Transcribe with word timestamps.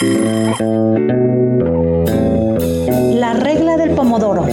La 0.00 1.34
regla 3.34 3.76
del 3.76 3.96
pomodoro. 3.96 4.44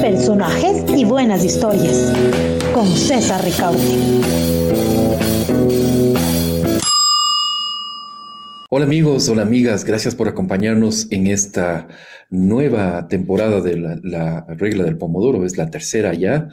Personajes 0.00 0.84
y 0.96 1.04
buenas 1.04 1.44
historias. 1.44 2.12
Con 2.74 2.88
César 2.88 3.44
Ricaute. 3.44 3.78
Hola 8.70 8.86
amigos, 8.86 9.28
hola 9.28 9.42
amigas, 9.42 9.84
gracias 9.84 10.16
por 10.16 10.26
acompañarnos 10.26 11.06
en 11.12 11.28
esta 11.28 11.86
nueva 12.28 13.06
temporada 13.06 13.60
de 13.60 13.76
la, 13.76 14.46
regla 14.48 14.82
del 14.82 14.98
pomodoro, 14.98 15.46
es 15.46 15.56
la 15.56 15.70
tercera 15.70 16.12
ya. 16.14 16.48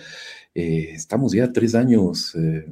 Eh, 0.54 0.92
estamos 0.94 1.34
ya 1.34 1.52
tres 1.52 1.74
años 1.74 2.36
eh, 2.36 2.68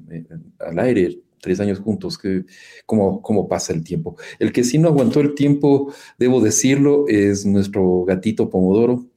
al 0.59 0.77
aire, 0.77 1.23
tres 1.44 1.60
años 1.60 1.80
juntos, 1.80 2.18
que, 2.18 2.46
¿cómo, 2.86 3.21
¿cómo 3.21 3.50
pasa 3.50 3.73
el 3.73 3.84
tiempo? 3.84 4.16
El 4.39 4.54
que 4.54 4.64
sí 4.64 4.78
no 4.80 4.88
aguantó 4.88 5.20
el 5.20 5.36
tiempo, 5.36 5.93
debo 6.18 6.39
decirlo, 6.39 7.06
es 7.10 7.46
nuestro 7.46 8.06
gatito 8.06 8.50
Pomodoro. 8.50 9.07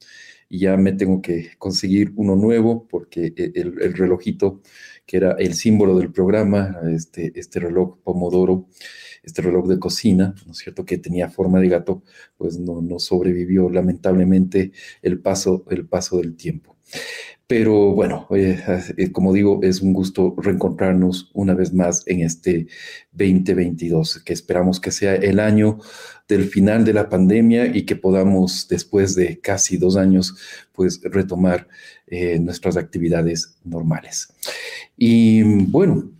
Y 0.49 0.59
ya 0.59 0.77
me 0.77 0.93
tengo 0.93 1.21
que 1.21 1.51
conseguir 1.57 2.13
uno 2.15 2.35
nuevo 2.35 2.87
porque 2.89 3.33
e, 3.35 3.51
el, 3.55 3.81
el 3.81 3.93
relojito, 3.93 4.61
que 5.05 5.17
era 5.17 5.31
el 5.39 5.53
símbolo 5.55 5.97
del 5.97 6.11
programa, 6.11 6.79
este, 6.93 7.31
este 7.39 7.59
reloj 7.59 7.97
Pomodoro, 8.03 8.67
este 9.23 9.41
reloj 9.41 9.67
de 9.67 9.79
cocina, 9.79 10.35
¿no 10.45 10.51
es 10.51 10.57
cierto?, 10.59 10.85
que 10.85 10.97
tenía 10.97 11.29
forma 11.29 11.59
de 11.59 11.69
gato, 11.69 12.03
pues 12.37 12.57
no, 12.59 12.81
no 12.81 12.99
sobrevivió 12.99 13.69
lamentablemente 13.69 14.71
el 15.01 15.19
paso, 15.19 15.65
el 15.69 15.85
paso 15.87 16.17
del 16.17 16.35
tiempo. 16.35 16.77
Pero 17.47 17.93
bueno, 17.93 18.27
eh, 18.31 19.09
como 19.13 19.31
digo, 19.31 19.61
es 19.63 19.81
un 19.81 19.93
gusto 19.93 20.35
reencontrarnos 20.37 21.31
una 21.33 21.53
vez 21.53 21.73
más 21.73 22.03
en 22.05 22.21
este 22.21 22.67
2022, 23.13 24.21
que 24.25 24.33
esperamos 24.33 24.81
que 24.81 24.91
sea 24.91 25.15
el 25.15 25.39
año 25.39 25.79
del 26.27 26.43
final 26.43 26.83
de 26.83 26.91
la 26.91 27.07
pandemia 27.07 27.67
y 27.67 27.85
que 27.85 27.95
podamos, 27.95 28.67
después 28.67 29.15
de 29.15 29.39
casi 29.39 29.77
dos 29.77 29.95
años, 29.95 30.35
pues 30.73 30.99
retomar 31.03 31.69
eh, 32.07 32.37
nuestras 32.37 32.75
actividades 32.75 33.57
normales. 33.63 34.27
Y 34.97 35.41
bueno, 35.43 36.11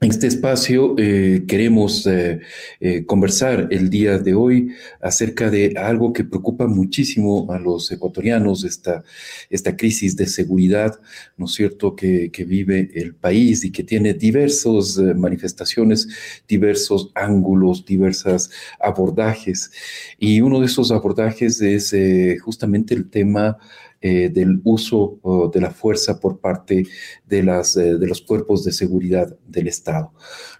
en 0.00 0.10
este 0.10 0.28
espacio 0.28 0.94
eh, 0.96 1.42
queremos 1.48 2.06
eh, 2.06 2.40
eh, 2.78 3.04
conversar 3.04 3.66
el 3.72 3.90
día 3.90 4.18
de 4.18 4.32
hoy 4.32 4.72
acerca 5.00 5.50
de 5.50 5.74
algo 5.76 6.12
que 6.12 6.22
preocupa 6.22 6.68
muchísimo 6.68 7.50
a 7.50 7.58
los 7.58 7.90
ecuatorianos, 7.90 8.62
esta, 8.62 9.02
esta 9.50 9.76
crisis 9.76 10.16
de 10.16 10.26
seguridad, 10.26 11.00
¿no 11.36 11.46
es 11.46 11.54
cierto?, 11.54 11.96
que, 11.96 12.30
que 12.30 12.44
vive 12.44 12.90
el 12.94 13.16
país 13.16 13.64
y 13.64 13.72
que 13.72 13.82
tiene 13.82 14.14
diversas 14.14 14.98
manifestaciones, 15.16 16.06
diversos 16.46 17.10
ángulos, 17.16 17.84
diversos 17.84 18.50
abordajes. 18.78 19.72
Y 20.16 20.40
uno 20.42 20.60
de 20.60 20.66
esos 20.66 20.92
abordajes 20.92 21.60
es 21.60 21.92
justamente 22.40 22.94
el 22.94 23.10
tema 23.10 23.58
eh, 24.00 24.30
del 24.32 24.60
uso 24.62 25.18
de 25.52 25.60
la 25.60 25.72
fuerza 25.72 26.20
por 26.20 26.38
parte 26.38 26.86
de, 27.26 27.42
las, 27.42 27.76
eh, 27.76 27.98
de 27.98 28.06
los 28.06 28.22
cuerpos 28.22 28.64
de 28.64 28.70
seguridad 28.70 29.36
del 29.48 29.66
Estado. 29.66 30.12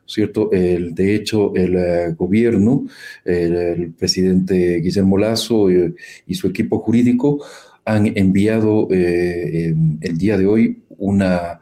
¿Cierto? 0.06 0.50
El, 0.50 0.92
de 0.92 1.14
hecho, 1.14 1.54
el 1.54 1.76
eh, 1.76 2.14
gobierno, 2.18 2.86
el, 3.24 3.92
presidente 3.96 4.80
Guillermo 4.80 5.18
Lazo 5.18 5.68
y 5.70 6.34
su 6.34 6.48
equipo 6.48 6.80
jurídico 6.80 7.44
han 7.84 8.06
enviado 8.18 8.88
el 8.90 10.18
día 10.18 10.36
de 10.36 10.46
hoy 10.46 10.82
una, 10.88 11.60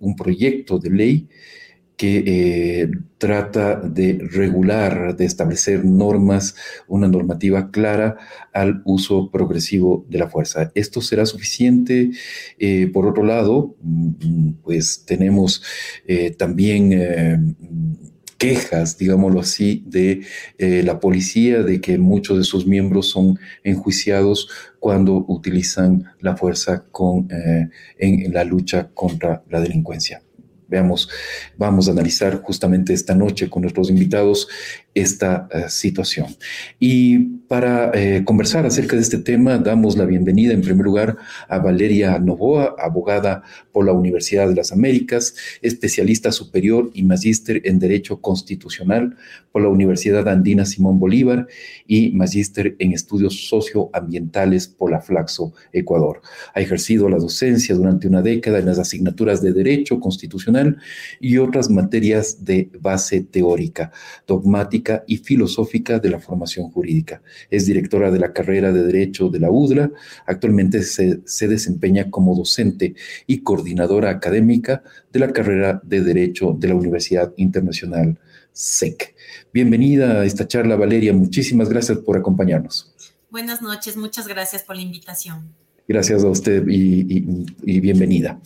un 0.00 0.14
proyecto 0.14 0.78
de 0.78 0.90
ley 0.90 1.28
que 1.96 2.24
eh, 2.26 2.90
trata 3.18 3.76
de 3.76 4.18
regular, 4.32 5.16
de 5.16 5.24
establecer 5.24 5.84
normas, 5.84 6.56
una 6.88 7.08
normativa 7.08 7.70
clara 7.70 8.16
al 8.52 8.82
uso 8.84 9.30
progresivo 9.30 10.04
de 10.08 10.18
la 10.18 10.28
fuerza. 10.28 10.72
¿Esto 10.74 11.00
será 11.00 11.24
suficiente? 11.24 12.10
Eh, 12.58 12.90
por 12.92 13.06
otro 13.06 13.24
lado, 13.24 13.76
mm, 13.80 14.50
pues 14.62 15.04
tenemos 15.06 15.62
eh, 16.06 16.30
también 16.32 17.54
quejas, 18.38 18.98
digámoslo 18.98 19.40
así, 19.40 19.84
de 19.86 20.22
la 20.58 21.00
policía, 21.00 21.62
de 21.62 21.80
que 21.80 21.98
muchos 21.98 22.36
de 22.38 22.44
sus 22.44 22.66
miembros 22.66 23.08
son 23.08 23.38
enjuiciados 23.62 24.48
cuando 24.80 25.24
utilizan 25.28 26.04
la 26.20 26.36
fuerza 26.36 26.84
con, 26.90 27.28
en 27.98 28.32
la 28.32 28.44
lucha 28.44 28.90
contra 28.92 29.42
la 29.48 29.60
delincuencia. 29.60 30.20
Veamos, 30.68 31.08
vamos 31.56 31.88
a 31.88 31.92
analizar 31.92 32.40
justamente 32.42 32.92
esta 32.92 33.14
noche 33.14 33.50
con 33.50 33.62
nuestros 33.62 33.90
invitados 33.90 34.48
esta 34.94 35.48
eh, 35.50 35.64
situación. 35.68 36.36
Y 36.78 37.18
para 37.48 37.90
eh, 37.94 38.22
conversar 38.24 38.64
acerca 38.64 38.96
de 38.96 39.02
este 39.02 39.18
tema, 39.18 39.58
damos 39.58 39.96
la 39.96 40.04
bienvenida 40.04 40.52
en 40.52 40.62
primer 40.62 40.84
lugar 40.84 41.16
a 41.48 41.58
Valeria 41.58 42.18
Novoa, 42.18 42.76
abogada 42.78 43.42
por 43.72 43.84
la 43.84 43.92
Universidad 43.92 44.48
de 44.48 44.54
las 44.54 44.72
Américas, 44.72 45.34
especialista 45.62 46.30
superior 46.30 46.90
y 46.94 47.02
magíster 47.02 47.60
en 47.64 47.78
Derecho 47.78 48.20
Constitucional 48.20 49.16
por 49.50 49.62
la 49.62 49.68
Universidad 49.68 50.28
Andina 50.28 50.64
Simón 50.64 50.98
Bolívar 50.98 51.46
y 51.86 52.10
magíster 52.12 52.76
en 52.78 52.92
Estudios 52.92 53.48
Socioambientales 53.48 54.68
por 54.68 54.90
la 54.90 55.00
Flaxo, 55.00 55.52
Ecuador. 55.72 56.22
Ha 56.54 56.60
ejercido 56.60 57.08
la 57.08 57.18
docencia 57.18 57.74
durante 57.74 58.08
una 58.08 58.22
década 58.22 58.58
en 58.58 58.66
las 58.66 58.78
asignaturas 58.78 59.42
de 59.42 59.52
Derecho 59.52 60.00
Constitucional 60.00 60.78
y 61.20 61.38
otras 61.38 61.70
materias 61.70 62.44
de 62.44 62.70
base 62.80 63.20
teórica, 63.20 63.92
dogmática 64.26 64.83
y 65.06 65.18
filosófica 65.18 65.98
de 65.98 66.10
la 66.10 66.20
formación 66.20 66.70
jurídica. 66.70 67.22
Es 67.50 67.66
directora 67.66 68.10
de 68.10 68.18
la 68.18 68.32
carrera 68.32 68.72
de 68.72 68.84
Derecho 68.84 69.28
de 69.28 69.40
la 69.40 69.50
UDLA. 69.50 69.90
Actualmente 70.26 70.82
se, 70.82 71.20
se 71.24 71.48
desempeña 71.48 72.10
como 72.10 72.36
docente 72.36 72.94
y 73.26 73.38
coordinadora 73.40 74.10
académica 74.10 74.82
de 75.12 75.20
la 75.20 75.32
carrera 75.32 75.80
de 75.82 76.02
Derecho 76.02 76.54
de 76.58 76.68
la 76.68 76.74
Universidad 76.74 77.32
Internacional 77.36 78.18
SEC. 78.52 79.14
Bienvenida 79.52 80.20
a 80.20 80.24
esta 80.24 80.46
charla, 80.46 80.76
Valeria. 80.76 81.12
Muchísimas 81.12 81.68
gracias 81.68 81.98
por 81.98 82.16
acompañarnos. 82.16 82.94
Buenas 83.30 83.62
noches, 83.62 83.96
muchas 83.96 84.28
gracias 84.28 84.62
por 84.62 84.76
la 84.76 84.82
invitación. 84.82 85.63
Gracias 85.86 86.24
a 86.24 86.28
usted 86.28 86.64
y, 86.66 87.80
bienvenida. 87.80 88.40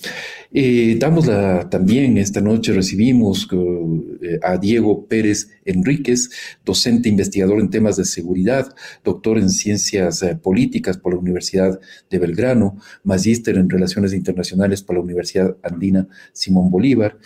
Eh, 0.50 0.96
damos 0.98 1.26
la, 1.26 1.70
también 1.70 2.18
esta 2.18 2.40
noche 2.40 2.72
recibimos 2.72 3.46
eh, 3.52 4.40
a 4.42 4.56
Diego 4.56 5.06
Pérez 5.06 5.48
Enríquez, 5.64 6.30
docente 6.64 7.08
investigador 7.08 7.60
en 7.60 7.70
temas 7.70 7.96
de 7.96 8.06
seguridad, 8.06 8.74
doctor 9.04 9.38
en 9.38 9.50
ciencias 9.50 10.20
eh, 10.22 10.34
políticas 10.34 10.96
por 10.96 11.12
la 11.12 11.20
Universidad 11.20 11.78
de 12.10 12.18
Belgrano, 12.18 12.76
magíster 13.04 13.56
en 13.56 13.70
relaciones 13.70 14.14
internacionales 14.14 14.82
por 14.82 14.96
la 14.96 15.02
Universidad 15.02 15.56
Andina 15.62 16.08
Simón 16.32 16.72
Bolívar. 16.72 17.18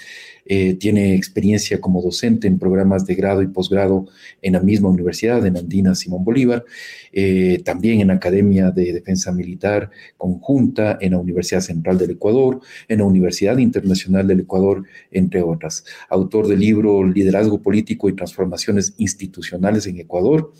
Eh, 0.45 0.75
tiene 0.75 1.15
experiencia 1.15 1.81
como 1.81 2.03
docente 2.03 2.49
en 2.49 2.59
programas 2.59 3.07
de 3.07 3.15
grado 3.15 3.43
y 3.43 3.47
posgrado 3.47 4.07
en 4.41 4.55
la 4.55 4.61
misma 4.61 4.89
universidad, 4.89 5.47
en 5.47 5.57
Andina 5.57 5.95
Simón 5.95 6.25
Bolívar, 6.25 6.65
eh, 7.13 7.63
también 7.65 8.01
en 8.01 8.11
Academia 8.11 8.71
de 8.71 8.93
Defensa 8.93 9.33
Militar 9.33 9.91
Conjunta, 10.17 10.99
en 11.01 11.13
la 11.13 11.19
Universidad 11.19 11.61
Central 11.61 11.99
del 11.99 12.13
Ecuador, 12.13 12.61
en 12.89 12.99
la 12.99 13.05
Universidad 13.05 13.59
Internacional 13.59 14.27
del 14.27 14.41
Ecuador, 14.41 14.85
entre 15.11 15.43
otras. 15.43 15.85
Autor 16.09 16.49
del 16.49 16.61
libro 16.61 17.07
Liderazgo 17.07 17.63
Político 17.63 18.09
y 18.09 18.17
Transformaciones 18.17 18.95
Institucionales 18.99 19.87
en 19.87 20.01
Ecuador, 20.01 20.53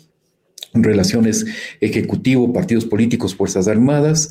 Relaciones 0.73 1.45
Ejecutivo, 1.81 2.51
Partidos 2.51 2.85
Políticos, 2.85 3.35
Fuerzas 3.35 3.67
Armadas, 3.67 4.29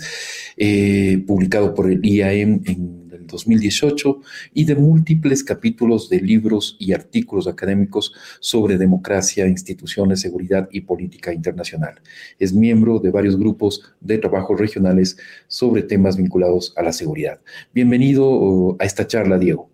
eh, 0.57 1.23
publicado 1.27 1.75
por 1.75 1.91
el 1.91 2.05
IAM 2.05 2.63
en 2.65 3.02
2018 3.27 4.21
y 4.55 4.65
de 4.65 4.75
múltiples 4.75 5.45
capítulos 5.45 6.09
de 6.09 6.21
libros 6.21 6.77
y 6.79 6.93
artículos 6.93 7.47
académicos 7.47 8.15
sobre 8.41 8.79
democracia, 8.79 9.47
instituciones, 9.47 10.21
seguridad 10.21 10.69
y 10.73 10.83
política 10.83 11.33
internacional. 11.33 12.01
Es 12.39 12.53
miembro 12.53 12.99
de 12.99 13.11
varios 13.11 13.39
grupos 13.39 13.83
de 14.01 14.19
trabajo 14.19 14.55
regionales 14.55 15.17
sobre 15.49 15.83
temas 15.83 16.17
vinculados 16.17 16.73
a 16.77 16.83
la 16.83 16.93
seguridad. 16.93 17.41
Bienvenido 17.73 18.77
a 18.79 18.85
esta 18.85 19.07
charla, 19.07 19.39
Diego. 19.39 19.71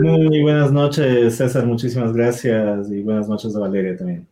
Muy 0.00 0.42
buenas 0.42 0.70
noches, 0.70 1.36
César. 1.36 1.66
Muchísimas 1.66 2.12
gracias 2.12 2.90
y 2.90 3.02
buenas 3.02 3.28
noches 3.28 3.54
a 3.56 3.60
Valeria 3.60 3.96
también. 3.96 4.26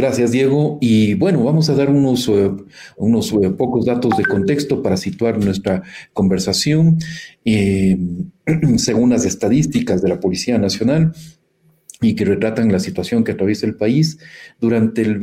Gracias, 0.00 0.32
Diego. 0.32 0.78
Y 0.80 1.12
bueno, 1.12 1.44
vamos 1.44 1.68
a 1.68 1.74
dar 1.74 1.90
unos, 1.90 2.26
eh, 2.26 2.50
unos 2.96 3.32
eh, 3.34 3.50
pocos 3.50 3.84
datos 3.84 4.16
de 4.16 4.24
contexto 4.24 4.82
para 4.82 4.96
situar 4.96 5.36
nuestra 5.36 5.82
conversación. 6.14 6.96
Eh, 7.44 7.98
según 8.78 9.10
las 9.10 9.26
estadísticas 9.26 10.00
de 10.00 10.08
la 10.08 10.18
Policía 10.18 10.56
Nacional, 10.56 11.12
y 12.00 12.14
que 12.14 12.24
retratan 12.24 12.72
la 12.72 12.80
situación 12.80 13.22
que 13.24 13.32
atraviesa 13.32 13.66
el 13.66 13.74
país. 13.74 14.18
Durante 14.58 15.02
el, 15.02 15.20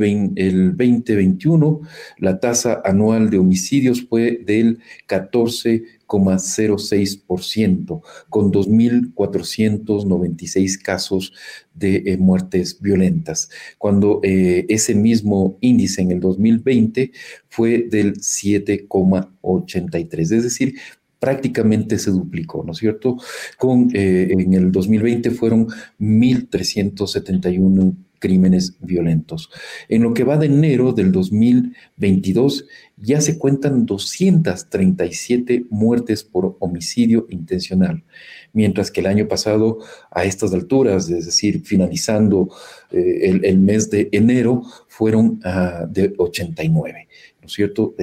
2021, 0.76 1.80
la 2.18 2.38
tasa 2.38 2.80
anual 2.84 3.30
de 3.30 3.38
homicidios 3.38 4.06
fue 4.08 4.40
del 4.44 4.78
14,06%, 5.08 8.02
con 8.30 8.52
2.496 8.52 10.80
casos 10.80 11.32
de 11.74 12.04
eh, 12.06 12.16
muertes 12.16 12.80
violentas, 12.80 13.50
cuando 13.78 14.20
eh, 14.22 14.64
ese 14.68 14.94
mismo 14.94 15.58
índice 15.60 16.02
en 16.02 16.12
el 16.12 16.20
2020 16.20 17.10
fue 17.48 17.88
del 17.90 18.18
7,83, 18.18 20.20
es 20.20 20.42
decir, 20.42 20.74
prácticamente 21.18 21.98
se 21.98 22.10
duplicó, 22.10 22.62
¿no 22.64 22.72
es 22.72 22.78
cierto? 22.78 23.16
Con, 23.56 23.90
eh, 23.94 24.28
en 24.30 24.54
el 24.54 24.72
2020 24.72 25.30
fueron 25.32 25.68
1.371 25.98 27.96
crímenes 28.18 28.76
violentos. 28.80 29.50
En 29.88 30.02
lo 30.02 30.12
que 30.12 30.24
va 30.24 30.36
de 30.36 30.46
enero 30.46 30.92
del 30.92 31.12
2022 31.12 32.66
ya 33.00 33.20
se 33.20 33.38
cuentan 33.38 33.86
237 33.86 35.66
muertes 35.70 36.24
por 36.24 36.56
homicidio 36.60 37.26
intencional, 37.30 38.04
mientras 38.52 38.90
que 38.90 39.00
el 39.00 39.06
año 39.06 39.28
pasado 39.28 39.78
a 40.10 40.24
estas 40.24 40.52
alturas, 40.52 41.08
es 41.08 41.26
decir, 41.26 41.62
finalizando 41.64 42.48
eh, 42.90 43.40
el, 43.42 43.58
mes 43.58 43.90
de 43.90 44.08
enero, 44.12 44.62
fueron 44.88 45.40
uh, 45.44 45.86
de 45.88 46.14
89 46.16 47.08
cierto? 47.48 47.94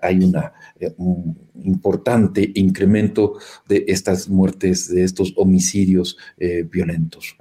hay 0.00 0.18
una, 0.18 0.52
eh, 0.80 0.92
un 0.96 1.36
importante 1.64 2.50
incremento 2.54 3.34
de 3.68 3.84
estas 3.88 4.28
muertes, 4.28 4.88
de 4.88 5.04
estos 5.04 5.32
homicidios 5.36 6.16
eh, 6.38 6.64
violentos. 6.70 7.36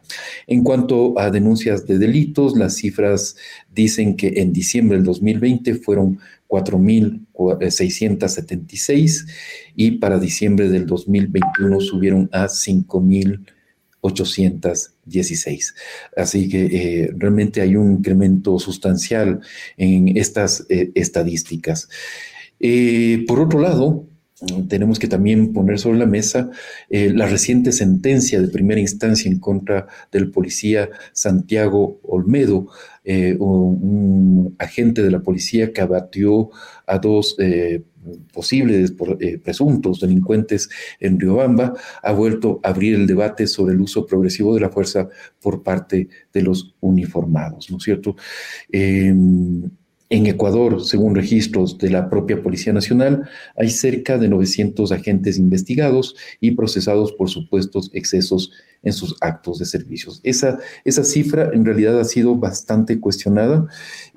En 0.47 0.63
cuanto 0.63 1.17
a 1.17 1.31
denuncias 1.31 1.85
de 1.87 1.97
delitos, 1.97 2.57
las 2.57 2.75
cifras 2.75 3.35
dicen 3.73 4.15
que 4.15 4.33
en 4.37 4.51
diciembre 4.53 4.97
del 4.97 5.05
2020 5.05 5.75
fueron 5.75 6.19
4.676 6.51 9.25
y 9.75 9.91
para 9.91 10.19
diciembre 10.19 10.67
del 10.67 10.85
2021 10.85 11.79
subieron 11.79 12.29
a 12.33 12.47
5.000 12.47 13.45
816. 14.01 15.75
Así 16.17 16.49
que 16.49 16.65
eh, 16.65 17.11
realmente 17.15 17.61
hay 17.61 17.75
un 17.75 17.93
incremento 17.93 18.59
sustancial 18.59 19.39
en 19.77 20.17
estas 20.17 20.65
eh, 20.69 20.91
estadísticas. 20.95 21.87
Eh, 22.59 23.23
por 23.27 23.39
otro 23.39 23.59
lado, 23.59 24.05
tenemos 24.67 24.99
que 24.99 25.07
también 25.07 25.53
poner 25.53 25.79
sobre 25.79 25.99
la 25.99 26.05
mesa 26.05 26.49
la 26.89 27.27
reciente 27.27 27.71
sentencia 27.71 28.41
de 28.41 28.47
primera 28.47 28.79
instancia 28.79 29.29
en 29.29 29.39
contra 29.39 29.87
del 30.11 30.31
policía 30.31 30.89
Santiago 31.13 31.99
Olmedo, 32.03 32.67
un, 33.39 34.55
agente 34.57 35.03
de 35.03 35.11
la 35.11 35.19
policía 35.19 35.73
que 35.73 35.81
abatió 35.81 36.49
a 36.85 36.97
dos 36.97 37.35
posibles 38.33 38.93
eh, 39.19 39.37
presuntos 39.37 39.99
delincuentes 39.99 40.69
en 40.99 41.19
Riobamba, 41.19 41.73
ha 42.01 42.11
vuelto 42.11 42.59
a 42.63 42.69
abrir 42.69 42.95
el 42.95 43.07
debate 43.07 43.47
sobre 43.47 43.73
el 43.73 43.81
uso 43.81 44.05
progresivo 44.05 44.53
de 44.55 44.61
la 44.61 44.69
fuerza 44.69 45.09
por 45.41 45.63
parte 45.63 46.07
de 46.33 46.41
los 46.41 46.75
uniformados, 46.79 47.69
¿no 47.69 47.77
es 47.77 47.83
cierto? 47.83 48.15
En 50.11 50.25
Ecuador, 50.25 50.83
según 50.83 51.15
registros 51.15 51.77
de 51.77 51.89
la 51.89 52.09
propia 52.09 52.43
Policía 52.43 52.73
Nacional, 52.73 53.29
hay 53.55 53.69
cerca 53.69 54.17
de 54.17 54.27
900 54.27 54.91
agentes 54.91 55.37
investigados 55.37 56.17
y 56.41 56.51
procesados 56.51 57.13
por 57.13 57.29
supuestos 57.29 57.89
excesos 57.93 58.51
en 58.83 58.93
sus 58.93 59.15
actos 59.21 59.59
de 59.59 59.65
servicios. 59.65 60.19
Esa, 60.23 60.59
esa 60.83 61.03
cifra 61.03 61.51
en 61.53 61.65
realidad 61.65 61.99
ha 61.99 62.03
sido 62.03 62.35
bastante 62.35 62.99
cuestionada 62.99 63.67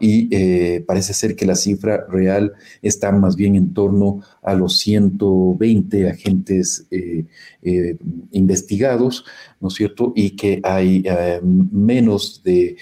y 0.00 0.28
eh, 0.34 0.82
parece 0.86 1.12
ser 1.12 1.36
que 1.36 1.46
la 1.46 1.54
cifra 1.54 2.06
real 2.08 2.54
está 2.80 3.12
más 3.12 3.36
bien 3.36 3.56
en 3.56 3.74
torno 3.74 4.22
a 4.42 4.54
los 4.54 4.78
120 4.78 6.08
agentes 6.08 6.86
eh, 6.90 7.26
eh, 7.62 7.96
investigados, 8.32 9.24
¿no 9.60 9.68
es 9.68 9.74
cierto? 9.74 10.12
Y 10.16 10.30
que 10.30 10.60
hay 10.62 11.04
menos 11.42 12.42
de, 12.42 12.76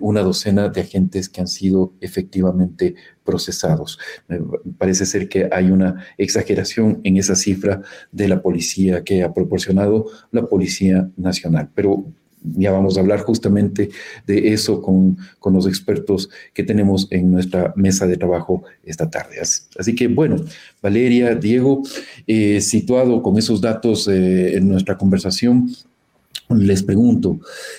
una 0.00 0.22
docena 0.22 0.68
de 0.68 0.80
agentes 0.82 1.28
que 1.28 1.40
han 1.40 1.48
sido 1.48 1.94
efectivamente 2.00 2.94
procesados. 3.24 3.98
parece 4.78 5.06
ser 5.06 5.28
que 5.28 5.48
hay 5.52 5.70
una 5.70 6.04
exageración 6.18 7.00
en 7.04 7.16
esa 7.16 7.36
cifra 7.36 7.82
de 8.12 8.28
la 8.28 8.42
policía 8.42 9.04
que 9.04 9.22
ha 9.22 9.32
proporcionado 9.32 10.06
la 10.30 10.46
Policía 10.46 11.08
Nacional. 11.16 11.68
Pero 11.74 12.04
ya 12.42 12.72
vamos 12.72 12.96
a 12.96 13.00
hablar 13.00 13.20
justamente 13.20 13.90
de 14.26 14.52
eso 14.52 14.80
con, 14.80 15.16
los 15.52 15.66
expertos 15.66 16.30
que 16.54 16.62
tenemos 16.62 17.08
en 17.10 17.30
nuestra 17.30 17.72
mesa 17.76 18.06
de 18.06 18.16
trabajo 18.16 18.62
esta 18.84 19.10
tarde. 19.10 19.40
Así, 19.40 19.94
que, 19.94 20.08
bueno, 20.08 20.36
Valeria, 20.82 21.34
Diego, 21.34 21.82
eh, 22.26 22.60
situado 22.60 23.22
con 23.22 23.36
esos 23.36 23.60
datos 23.60 24.08
eh, 24.08 24.56
en 24.56 24.68
nuestra 24.68 24.96
conversación, 24.96 25.70
les 26.58 26.82
pregunto, 26.82 27.38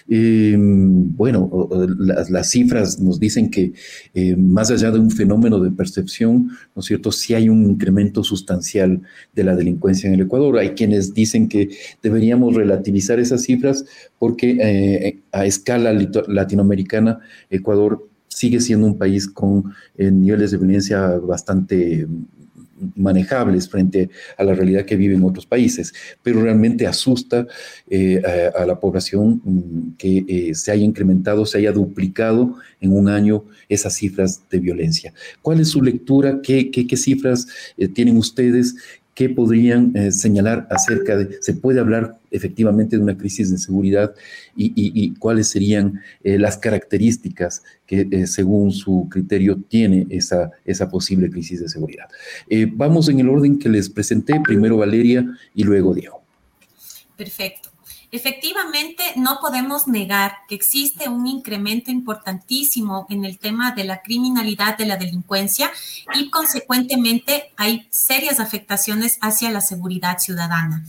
em, 0.09 1.15
bueno, 1.15 1.69
las, 1.97 2.49
cifras 2.49 2.99
nos 2.99 3.19
dicen 3.19 3.49
que 3.49 3.73
eh, 4.13 4.35
más 4.35 4.71
allá 4.71 4.91
de 4.91 4.99
un 4.99 5.11
fenómeno 5.11 5.59
de 5.59 5.71
percepción, 5.71 6.49
¿no 6.75 6.79
es 6.79 6.85
cierto?, 6.85 7.11
sí 7.11 7.33
hay 7.33 7.49
un 7.49 7.65
incremento 7.65 8.23
sustancial 8.23 9.01
de 9.35 9.43
la 9.43 9.55
delincuencia 9.55 10.07
en 10.07 10.15
el 10.15 10.21
Ecuador. 10.21 10.57
Hay 10.57 10.71
quienes 10.71 11.13
dicen 11.13 11.47
que 11.47 11.69
deberíamos 12.01 12.55
relativizar 12.55 13.19
esas 13.19 13.43
cifras 13.43 13.85
porque 14.19 14.57
eh, 14.61 15.19
a 15.31 15.45
escala 15.45 15.93
latinoamericana, 16.27 17.19
Ecuador 17.49 18.07
sigue 18.27 18.61
siendo 18.61 18.87
un 18.87 18.97
país 18.97 19.27
con 19.27 19.73
eh, 19.97 20.09
niveles 20.09 20.51
de 20.51 20.57
violencia 20.57 21.07
bastante 21.17 22.07
manejables 22.95 23.69
frente 23.69 24.09
a 24.37 24.43
la 24.43 24.53
realidad 24.53 24.85
que 24.85 24.95
vive 24.95 25.15
en 25.15 25.23
otros 25.23 25.45
países, 25.45 25.93
pero 26.23 26.41
realmente 26.41 26.87
asusta 26.87 27.47
eh, 27.89 28.21
a, 28.55 28.65
la 28.65 28.79
población 28.79 29.41
mm, 29.43 29.97
que 29.97 30.25
eh, 30.27 30.55
se 30.55 30.71
haya 30.71 30.83
incrementado, 30.83 31.45
se 31.45 31.59
haya 31.59 31.71
duplicado 31.71 32.55
en 32.79 32.93
un 32.93 33.09
año 33.09 33.45
esas 33.69 33.93
cifras 33.93 34.41
de 34.49 34.59
violencia. 34.59 35.13
¿Cuál 35.41 35.59
es 35.59 35.69
su 35.69 35.81
lectura? 35.81 36.41
¿Qué, 36.41 36.71
qué, 36.71 36.97
cifras 36.97 37.47
eh, 37.77 37.87
tienen 37.87 38.17
ustedes? 38.17 38.75
¿Qué 39.13 39.29
podrían 39.29 40.11
señalar 40.11 40.67
acerca 40.71 41.17
de, 41.17 41.37
se 41.41 41.53
puede 41.53 41.81
hablar 41.81 42.17
efectivamente 42.31 42.95
de 42.95 43.03
una 43.03 43.17
crisis 43.17 43.51
de 43.51 43.57
seguridad 43.57 44.13
y, 44.55 45.13
cuáles 45.15 45.49
serían 45.49 46.01
las 46.23 46.57
características 46.57 47.61
que 47.85 48.07
eh, 48.09 48.25
según 48.25 48.71
su 48.71 49.09
criterio 49.11 49.57
tiene 49.67 50.07
esa, 50.09 50.51
esa 50.63 50.89
posible 50.89 51.29
crisis 51.29 51.59
de 51.59 51.67
seguridad. 51.67 52.05
Eh, 52.49 52.65
vamos 52.71 53.09
en 53.09 53.19
el 53.19 53.27
orden 53.27 53.59
que 53.59 53.67
les 53.67 53.89
presenté, 53.89 54.39
primero 54.39 54.77
Valeria 54.77 55.25
y 55.53 55.63
luego 55.65 55.93
Diego. 55.93 56.21
Perfecto. 57.17 57.70
Efectivamente, 58.13 59.03
no 59.15 59.39
podemos 59.39 59.87
negar 59.87 60.39
que 60.49 60.55
existe 60.55 61.07
un 61.07 61.27
incremento 61.27 61.91
importantísimo 61.91 63.05
en 63.09 63.23
el 63.23 63.39
tema 63.39 63.71
de 63.71 63.85
la 63.85 64.01
criminalidad, 64.01 64.77
de 64.77 64.85
la 64.85 64.97
delincuencia 64.97 65.71
y 66.13 66.29
consecuentemente 66.29 67.53
hay 67.55 67.87
serias 67.89 68.41
afectaciones 68.41 69.17
hacia 69.21 69.49
la 69.49 69.61
seguridad 69.61 70.17
ciudadana. 70.17 70.83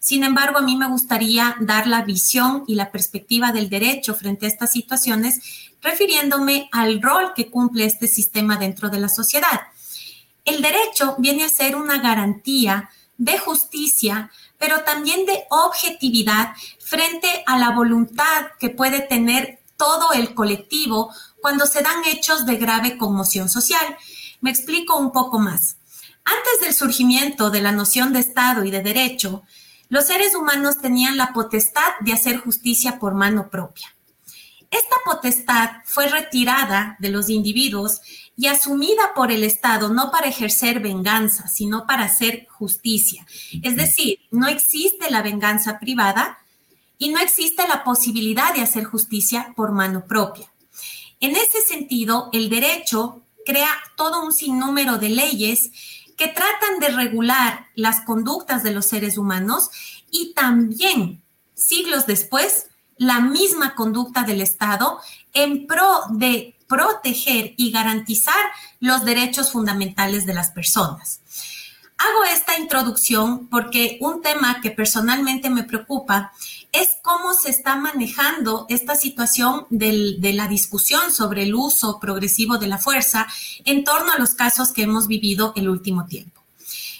Sin 0.00 0.22
embargo, 0.22 0.58
a 0.58 0.62
mí 0.62 0.76
me 0.76 0.88
gustaría 0.88 1.56
dar 1.60 1.86
la 1.86 2.02
visión 2.02 2.64
y 2.66 2.74
la 2.74 2.92
perspectiva 2.92 3.52
del 3.52 3.70
derecho 3.70 4.14
frente 4.14 4.44
a 4.44 4.50
estas 4.50 4.72
situaciones 4.72 5.72
refiriéndome 5.80 6.68
al 6.72 7.00
rol 7.00 7.32
que 7.34 7.50
cumple 7.50 7.86
este 7.86 8.06
sistema 8.06 8.58
dentro 8.58 8.90
de 8.90 9.00
la 9.00 9.08
sociedad. 9.08 9.62
El 10.44 10.60
derecho 10.60 11.16
viene 11.18 11.44
a 11.44 11.48
ser 11.48 11.74
una 11.74 11.98
garantía 11.98 12.90
de 13.18 13.38
justicia, 13.38 14.30
pero 14.58 14.82
también 14.82 15.26
de 15.26 15.44
objetividad 15.50 16.54
frente 16.78 17.42
a 17.46 17.58
la 17.58 17.70
voluntad 17.70 18.46
que 18.58 18.70
puede 18.70 19.00
tener 19.00 19.60
todo 19.76 20.12
el 20.12 20.34
colectivo 20.34 21.12
cuando 21.40 21.66
se 21.66 21.82
dan 21.82 22.04
hechos 22.06 22.46
de 22.46 22.56
grave 22.56 22.96
conmoción 22.98 23.48
social. 23.48 23.96
Me 24.40 24.50
explico 24.50 24.96
un 24.96 25.12
poco 25.12 25.38
más. 25.38 25.76
Antes 26.24 26.60
del 26.62 26.74
surgimiento 26.74 27.50
de 27.50 27.60
la 27.60 27.72
noción 27.72 28.12
de 28.12 28.20
Estado 28.20 28.64
y 28.64 28.70
de 28.70 28.82
derecho, 28.82 29.42
los 29.88 30.06
seres 30.06 30.34
humanos 30.34 30.78
tenían 30.80 31.16
la 31.16 31.32
potestad 31.32 31.92
de 32.00 32.12
hacer 32.12 32.38
justicia 32.38 32.98
por 32.98 33.14
mano 33.14 33.48
propia. 33.48 33.95
Esta 34.70 34.96
potestad 35.04 35.70
fue 35.84 36.08
retirada 36.08 36.96
de 36.98 37.10
los 37.10 37.28
individuos 37.30 38.00
y 38.36 38.48
asumida 38.48 39.14
por 39.14 39.30
el 39.32 39.44
Estado 39.44 39.88
no 39.88 40.10
para 40.10 40.28
ejercer 40.28 40.80
venganza, 40.80 41.48
sino 41.48 41.86
para 41.86 42.04
hacer 42.04 42.46
justicia. 42.50 43.26
Es 43.62 43.76
decir, 43.76 44.18
no 44.30 44.48
existe 44.48 45.10
la 45.10 45.22
venganza 45.22 45.78
privada 45.78 46.38
y 46.98 47.10
no 47.10 47.20
existe 47.20 47.66
la 47.68 47.84
posibilidad 47.84 48.54
de 48.54 48.62
hacer 48.62 48.84
justicia 48.84 49.52
por 49.56 49.72
mano 49.72 50.04
propia. 50.06 50.50
En 51.20 51.36
ese 51.36 51.60
sentido, 51.62 52.28
el 52.32 52.50
derecho 52.50 53.22
crea 53.44 53.70
todo 53.96 54.24
un 54.24 54.32
sinnúmero 54.32 54.98
de 54.98 55.08
leyes 55.08 55.70
que 56.16 56.28
tratan 56.28 56.78
de 56.80 56.88
regular 56.88 57.66
las 57.74 58.00
conductas 58.00 58.62
de 58.62 58.72
los 58.72 58.86
seres 58.86 59.18
humanos 59.18 59.70
y 60.10 60.32
también, 60.34 61.22
siglos 61.54 62.06
después, 62.06 62.66
la 62.98 63.20
misma 63.20 63.74
conducta 63.74 64.22
del 64.22 64.40
Estado 64.40 65.00
en 65.32 65.66
pro 65.66 66.02
de 66.10 66.56
proteger 66.66 67.54
y 67.56 67.70
garantizar 67.70 68.34
los 68.80 69.04
derechos 69.04 69.52
fundamentales 69.52 70.26
de 70.26 70.34
las 70.34 70.50
personas. 70.50 71.20
Hago 71.98 72.24
esta 72.24 72.58
introducción 72.58 73.48
porque 73.48 73.96
un 74.00 74.20
tema 74.20 74.60
que 74.60 74.70
personalmente 74.70 75.48
me 75.48 75.64
preocupa 75.64 76.32
es 76.70 76.90
cómo 77.02 77.32
se 77.32 77.50
está 77.50 77.76
manejando 77.76 78.66
esta 78.68 78.94
situación 78.96 79.66
de 79.70 80.32
la 80.34 80.46
discusión 80.46 81.10
sobre 81.10 81.44
el 81.44 81.54
uso 81.54 81.98
progresivo 81.98 82.58
de 82.58 82.66
la 82.66 82.76
fuerza 82.76 83.26
en 83.64 83.82
torno 83.82 84.12
a 84.12 84.18
los 84.18 84.34
casos 84.34 84.72
que 84.72 84.82
hemos 84.82 85.06
vivido 85.06 85.54
el 85.56 85.70
último 85.70 86.04
tiempo. 86.04 86.42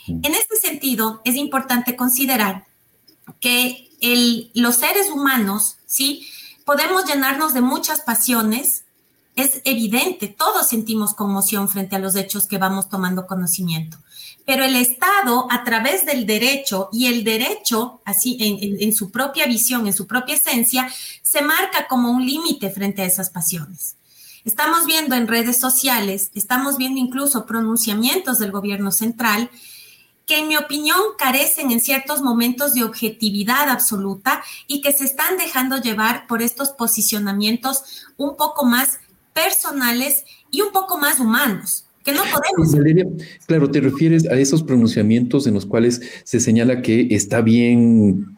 En 0.07 0.35
este 0.35 0.57
sentido, 0.57 1.21
es 1.25 1.35
importante 1.35 1.95
considerar 1.95 2.65
que 3.41 3.91
los 4.55 4.77
seres 4.77 5.11
humanos, 5.11 5.77
¿sí? 5.87 6.29
Podemos 6.65 7.07
llenarnos 7.07 7.55
de 7.55 7.61
muchas 7.61 8.01
pasiones, 8.01 8.83
es 9.37 9.61
evidente, 9.65 10.29
todos 10.29 10.69
sentimos 10.69 11.15
conmoción 11.15 11.69
frente 11.69 11.95
a 11.95 11.99
los 11.99 12.17
hechos 12.17 12.47
que 12.47 12.59
vamos 12.59 12.89
tomando 12.89 13.27
conocimiento. 13.27 13.99
Pero 14.47 14.65
el 14.65 14.77
Estado, 14.77 15.47
a 15.51 15.65
través 15.65 16.07
del 16.07 16.25
derecho, 16.25 16.89
y 16.93 17.07
el 17.07 17.25
derecho, 17.25 18.01
así 18.05 18.37
en, 18.41 18.95
su 18.95 19.11
propia 19.11 19.47
visión, 19.47 19.87
en 19.87 19.93
su 19.93 20.07
propia 20.07 20.37
esencia, 20.37 20.89
se 21.23 21.43
marca 21.43 21.87
como 21.89 22.11
un 22.11 22.25
límite 22.25 22.71
frente 22.71 23.03
a 23.03 23.07
esas 23.07 23.31
pasiones. 23.31 23.97
Estamos 24.45 24.87
viendo 24.87 25.17
en 25.17 25.27
redes 25.27 25.59
sociales, 25.59 26.31
estamos 26.35 26.79
viendo 26.79 27.01
incluso 27.01 27.45
pronunciamientos 27.45 28.39
del 28.39 28.53
gobierno 28.53 28.93
central 28.93 29.51
que 30.27 30.41
en 30.41 30.49
mi 30.49 30.57
opinión 30.57 30.99
carecen 31.17 31.71
en 31.71 31.81
ciertos 31.81 32.21
momentos 32.21 32.75
de 32.75 32.83
objetividad 32.83 33.69
absoluta 33.69 34.43
y 34.67 34.81
que 34.81 34.93
se 34.93 35.05
están 35.05 35.39
dejando 35.39 35.81
llevar 35.81 36.27
por 36.27 36.43
estos 36.43 36.71
posicionamientos 36.71 38.07
un 38.17 38.37
poco 38.37 38.67
más 38.67 38.99
personales 39.33 40.25
y 40.51 40.63
un 40.63 40.73
poco 40.73 40.99
más 40.99 41.21
humanos 41.21 41.87
que 42.05 42.13
no 42.13 42.23
podemos. 42.23 42.73
Valeria, 42.73 43.07
claro, 43.47 43.71
te 43.71 43.81
refieres 43.81 44.27
a 44.27 44.35
esos 44.35 44.63
pronunciamientos 44.63 45.47
en 45.47 45.55
los 45.55 45.67
cuales 45.67 46.01
se 46.25 46.41
señala 46.41 46.83
que 46.83 47.09
está 47.11 47.41
bien, 47.41 48.37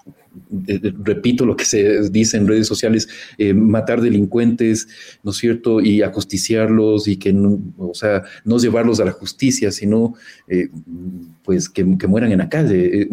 eh, 0.66 0.80
eh, 0.82 0.92
repito 1.02 1.44
lo 1.44 1.56
que 1.56 1.64
se 1.64 2.08
dice 2.10 2.36
en 2.36 2.46
redes 2.46 2.66
sociales, 2.66 3.08
eh, 3.38 3.54
matar 3.54 4.00
delincuentes, 4.00 4.88
¿no 5.22 5.30
es 5.30 5.36
cierto? 5.36 5.80
Y 5.80 6.02
acosticiarlos 6.02 7.08
y 7.08 7.16
que, 7.16 7.32
no, 7.32 7.60
o 7.78 7.94
sea, 7.94 8.22
no 8.44 8.58
llevarlos 8.58 9.00
a 9.00 9.04
la 9.04 9.12
justicia, 9.12 9.70
sino 9.72 10.14
pues 11.44 11.68
que, 11.68 11.84
mueran 11.84 12.32
en 12.32 12.38
la 12.38 12.48
calle. 12.48 13.08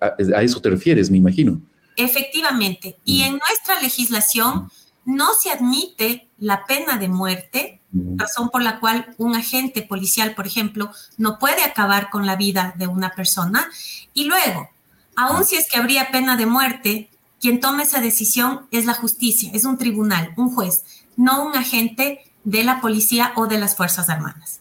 A, 0.00 0.42
eso 0.42 0.60
te 0.60 0.70
refieres, 0.70 1.10
me 1.10 1.18
imagino. 1.18 1.60
Efectivamente. 1.96 2.96
Y 3.04 3.20
mm. 3.20 3.24
en 3.24 3.30
nuestra 3.32 3.80
legislación 3.80 4.68
no 5.04 5.28
se 5.40 5.50
admite 5.50 6.28
la 6.38 6.64
pena 6.66 6.98
de 6.98 7.08
muerte 7.08 7.80
razón 7.92 8.50
por 8.50 8.62
la 8.62 8.78
cual 8.78 9.14
un 9.18 9.34
agente 9.34 9.82
policial, 9.82 10.34
por 10.34 10.46
ejemplo, 10.46 10.92
no 11.18 11.38
puede 11.38 11.62
acabar 11.62 12.10
con 12.10 12.26
la 12.26 12.36
vida 12.36 12.74
de 12.76 12.86
una 12.86 13.10
persona. 13.10 13.68
Y 14.14 14.24
luego, 14.24 14.70
aun 15.16 15.44
si 15.44 15.56
es 15.56 15.68
que 15.70 15.78
habría 15.78 16.10
pena 16.10 16.36
de 16.36 16.46
muerte, 16.46 17.08
quien 17.40 17.60
tome 17.60 17.84
esa 17.84 18.00
decisión 18.00 18.62
es 18.70 18.86
la 18.86 18.94
justicia, 18.94 19.50
es 19.54 19.64
un 19.64 19.78
tribunal, 19.78 20.30
un 20.36 20.54
juez, 20.54 20.84
no 21.16 21.46
un 21.46 21.56
agente 21.56 22.20
de 22.44 22.64
la 22.64 22.80
policía 22.80 23.32
o 23.36 23.46
de 23.46 23.58
las 23.58 23.76
Fuerzas 23.76 24.08
Armadas. 24.08 24.60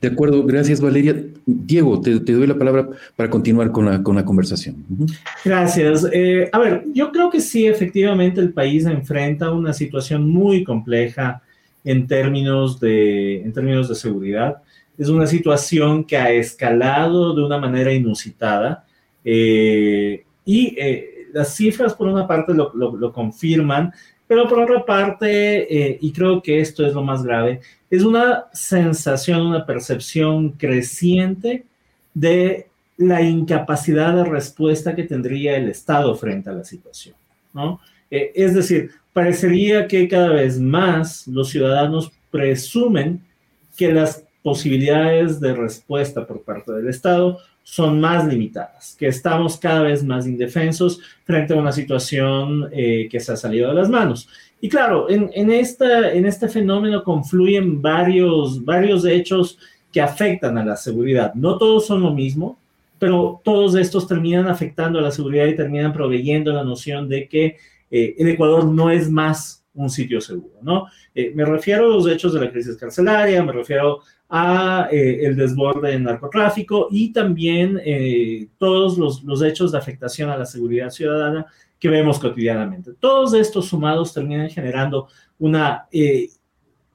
De 0.00 0.08
acuerdo, 0.08 0.44
gracias 0.44 0.80
Valeria. 0.80 1.16
Diego, 1.46 2.00
te, 2.00 2.18
doy 2.18 2.46
la 2.46 2.56
palabra 2.56 2.88
para 3.16 3.28
continuar 3.28 3.72
con 3.72 3.86
la, 3.86 4.02
con 4.02 4.16
la 4.16 4.24
conversación. 4.24 4.84
Gracias. 5.44 6.06
Eh, 6.12 6.48
a 6.52 6.58
ver, 6.58 6.84
yo 6.92 7.10
creo 7.10 7.30
que 7.30 7.40
sí, 7.40 7.66
efectivamente 7.66 8.40
el 8.40 8.52
país 8.52 8.86
enfrenta 8.86 9.50
una 9.50 9.72
situación 9.72 10.30
muy 10.30 10.64
compleja 10.64 11.42
en 11.82 12.06
términos 12.06 12.80
de, 12.80 13.42
en 13.42 13.52
términos 13.52 13.88
de 13.88 13.94
seguridad. 13.94 14.62
Es 14.96 15.08
una 15.08 15.26
situación 15.26 16.04
que 16.04 16.16
ha 16.16 16.30
escalado 16.30 17.34
de 17.34 17.42
una 17.42 17.58
manera 17.58 17.92
inusitada 17.92 18.86
eh, 19.24 20.24
y 20.44 20.76
eh, 20.78 21.28
las 21.32 21.54
cifras 21.54 21.94
por 21.94 22.08
una 22.08 22.26
parte 22.26 22.52
lo, 22.52 22.72
lo, 22.74 23.12
confirman, 23.12 23.92
pero 24.26 24.48
por 24.48 24.60
otra 24.60 24.84
parte, 24.84 25.92
eh, 25.92 25.98
y 26.00 26.12
creo 26.12 26.42
que 26.42 26.60
esto 26.60 26.86
es 26.86 26.94
lo 26.94 27.02
más 27.02 27.22
grave, 27.22 27.60
es 27.90 28.02
una 28.02 28.46
sensación, 28.52 29.40
una 29.42 29.64
percepción 29.66 30.50
creciente 30.50 31.64
de 32.12 32.68
la 32.96 33.22
incapacidad 33.22 34.14
de 34.14 34.24
respuesta 34.24 34.94
que 34.94 35.04
tendría 35.04 35.56
el 35.56 35.68
Estado 35.68 36.14
frente 36.14 36.50
a 36.50 36.54
la 36.54 36.64
situación. 36.64 37.16
¿no? 37.52 37.80
es 38.10 38.54
decir, 38.54 38.90
parecería 39.12 39.88
que 39.88 40.08
cada 40.08 40.28
vez 40.28 40.60
más 40.60 41.26
los 41.26 41.50
ciudadanos 41.50 42.12
presumen 42.30 43.22
que 43.76 43.92
las 43.92 44.23
posibilidades 44.44 45.40
de 45.40 45.54
respuesta 45.54 46.26
por 46.26 46.42
parte 46.42 46.70
del 46.70 46.88
Estado 46.88 47.38
son 47.62 47.98
más 47.98 48.26
limitadas, 48.26 48.94
que 48.98 49.06
estamos 49.06 49.56
cada 49.56 49.80
vez 49.80 50.04
más 50.04 50.26
indefensos 50.26 51.00
frente 51.24 51.54
a 51.54 51.56
una 51.56 51.72
situación 51.72 52.68
eh, 52.70 53.08
que 53.10 53.20
se 53.20 53.32
ha 53.32 53.36
salido 53.36 53.70
de 53.70 53.74
las 53.74 53.88
manos. 53.88 54.28
Y 54.60 54.68
claro, 54.68 55.08
en, 55.08 55.50
esta, 55.50 56.12
en 56.12 56.26
este 56.26 56.50
fenómeno 56.50 57.02
confluyen 57.02 57.80
varios, 57.80 58.62
varios 58.62 59.06
hechos 59.06 59.58
que 59.90 60.02
afectan 60.02 60.58
a 60.58 60.64
la 60.64 60.76
seguridad. 60.76 61.32
No 61.32 61.56
todos 61.56 61.86
son 61.86 62.02
lo 62.02 62.12
mismo, 62.12 62.58
pero 62.98 63.40
todos 63.42 63.74
estos 63.76 64.06
terminan 64.06 64.46
afectando 64.46 64.98
a 64.98 65.02
la 65.02 65.10
seguridad 65.10 65.46
y 65.46 65.56
terminan 65.56 65.94
proveyendo 65.94 66.52
la 66.52 66.64
noción 66.64 67.08
de 67.08 67.28
que 67.28 67.56
eh, 67.90 68.14
el 68.18 68.28
Ecuador 68.28 68.66
no 68.66 68.90
es 68.90 69.10
más 69.10 69.63
un 69.74 69.90
sitio 69.90 70.20
seguro, 70.20 70.58
¿no? 70.62 70.86
Eh, 71.14 71.32
me 71.34 71.44
refiero 71.44 71.84
a 71.84 71.88
los 71.88 72.08
hechos 72.08 72.32
de 72.32 72.40
la 72.40 72.50
crisis 72.50 72.76
carcelaria, 72.76 73.42
me 73.42 73.52
refiero 73.52 74.00
a 74.28 74.88
eh, 74.90 75.26
el 75.26 75.36
desborde 75.36 75.90
del 75.90 76.02
narcotráfico 76.02 76.88
y 76.90 77.12
también 77.12 77.80
todos 78.58 78.96
los, 78.98 79.42
hechos 79.42 79.72
de 79.72 79.78
afectación 79.78 80.30
a 80.30 80.36
la 80.36 80.46
seguridad 80.46 80.90
ciudadana 80.90 81.46
que 81.78 81.88
vemos 81.88 82.18
cotidianamente. 82.18 82.92
Todos 82.98 83.34
estos 83.34 83.66
sumados 83.66 84.14
terminan 84.14 84.48
generando 84.48 85.08
una 85.38 85.86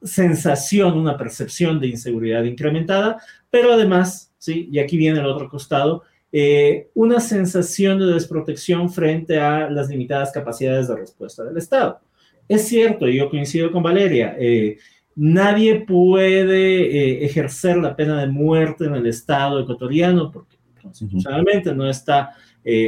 sensación, 0.02 0.98
una 0.98 1.16
percepción 1.16 1.78
de 1.78 1.88
inseguridad 1.88 2.44
incrementada, 2.44 3.22
pero 3.50 3.72
además, 3.72 4.32
¿sí? 4.38 4.68
Y 4.72 4.78
aquí 4.78 4.96
viene 4.96 5.20
el 5.20 5.26
otro 5.26 5.48
costado, 5.48 6.02
eh, 6.32 6.90
una 6.94 7.18
sensación 7.18 7.98
de 7.98 8.06
desprotección 8.06 8.90
frente 8.90 9.40
a 9.40 9.68
las 9.68 9.88
limitadas 9.88 10.30
capacidades 10.32 10.88
de 10.88 10.96
respuesta 10.96 11.42
del 11.42 11.56
Estado. 11.56 12.00
Es 12.50 12.68
cierto, 12.68 13.08
y 13.08 13.16
yo 13.16 13.30
coincido 13.30 13.70
con 13.70 13.82
Valeria, 13.82 14.36
eh, 14.38 14.76
nadie 15.14 15.84
puede 15.86 16.82
eh, 16.82 17.24
ejercer 17.24 17.76
la 17.76 17.94
pena 17.94 18.20
de 18.20 18.26
muerte 18.26 18.86
en 18.86 18.94
el 18.94 19.06
Estado 19.06 19.60
ecuatoriano 19.60 20.30
porque 20.32 20.56
constitucionalmente 20.82 21.74
no 21.74 21.88
está 21.88 22.30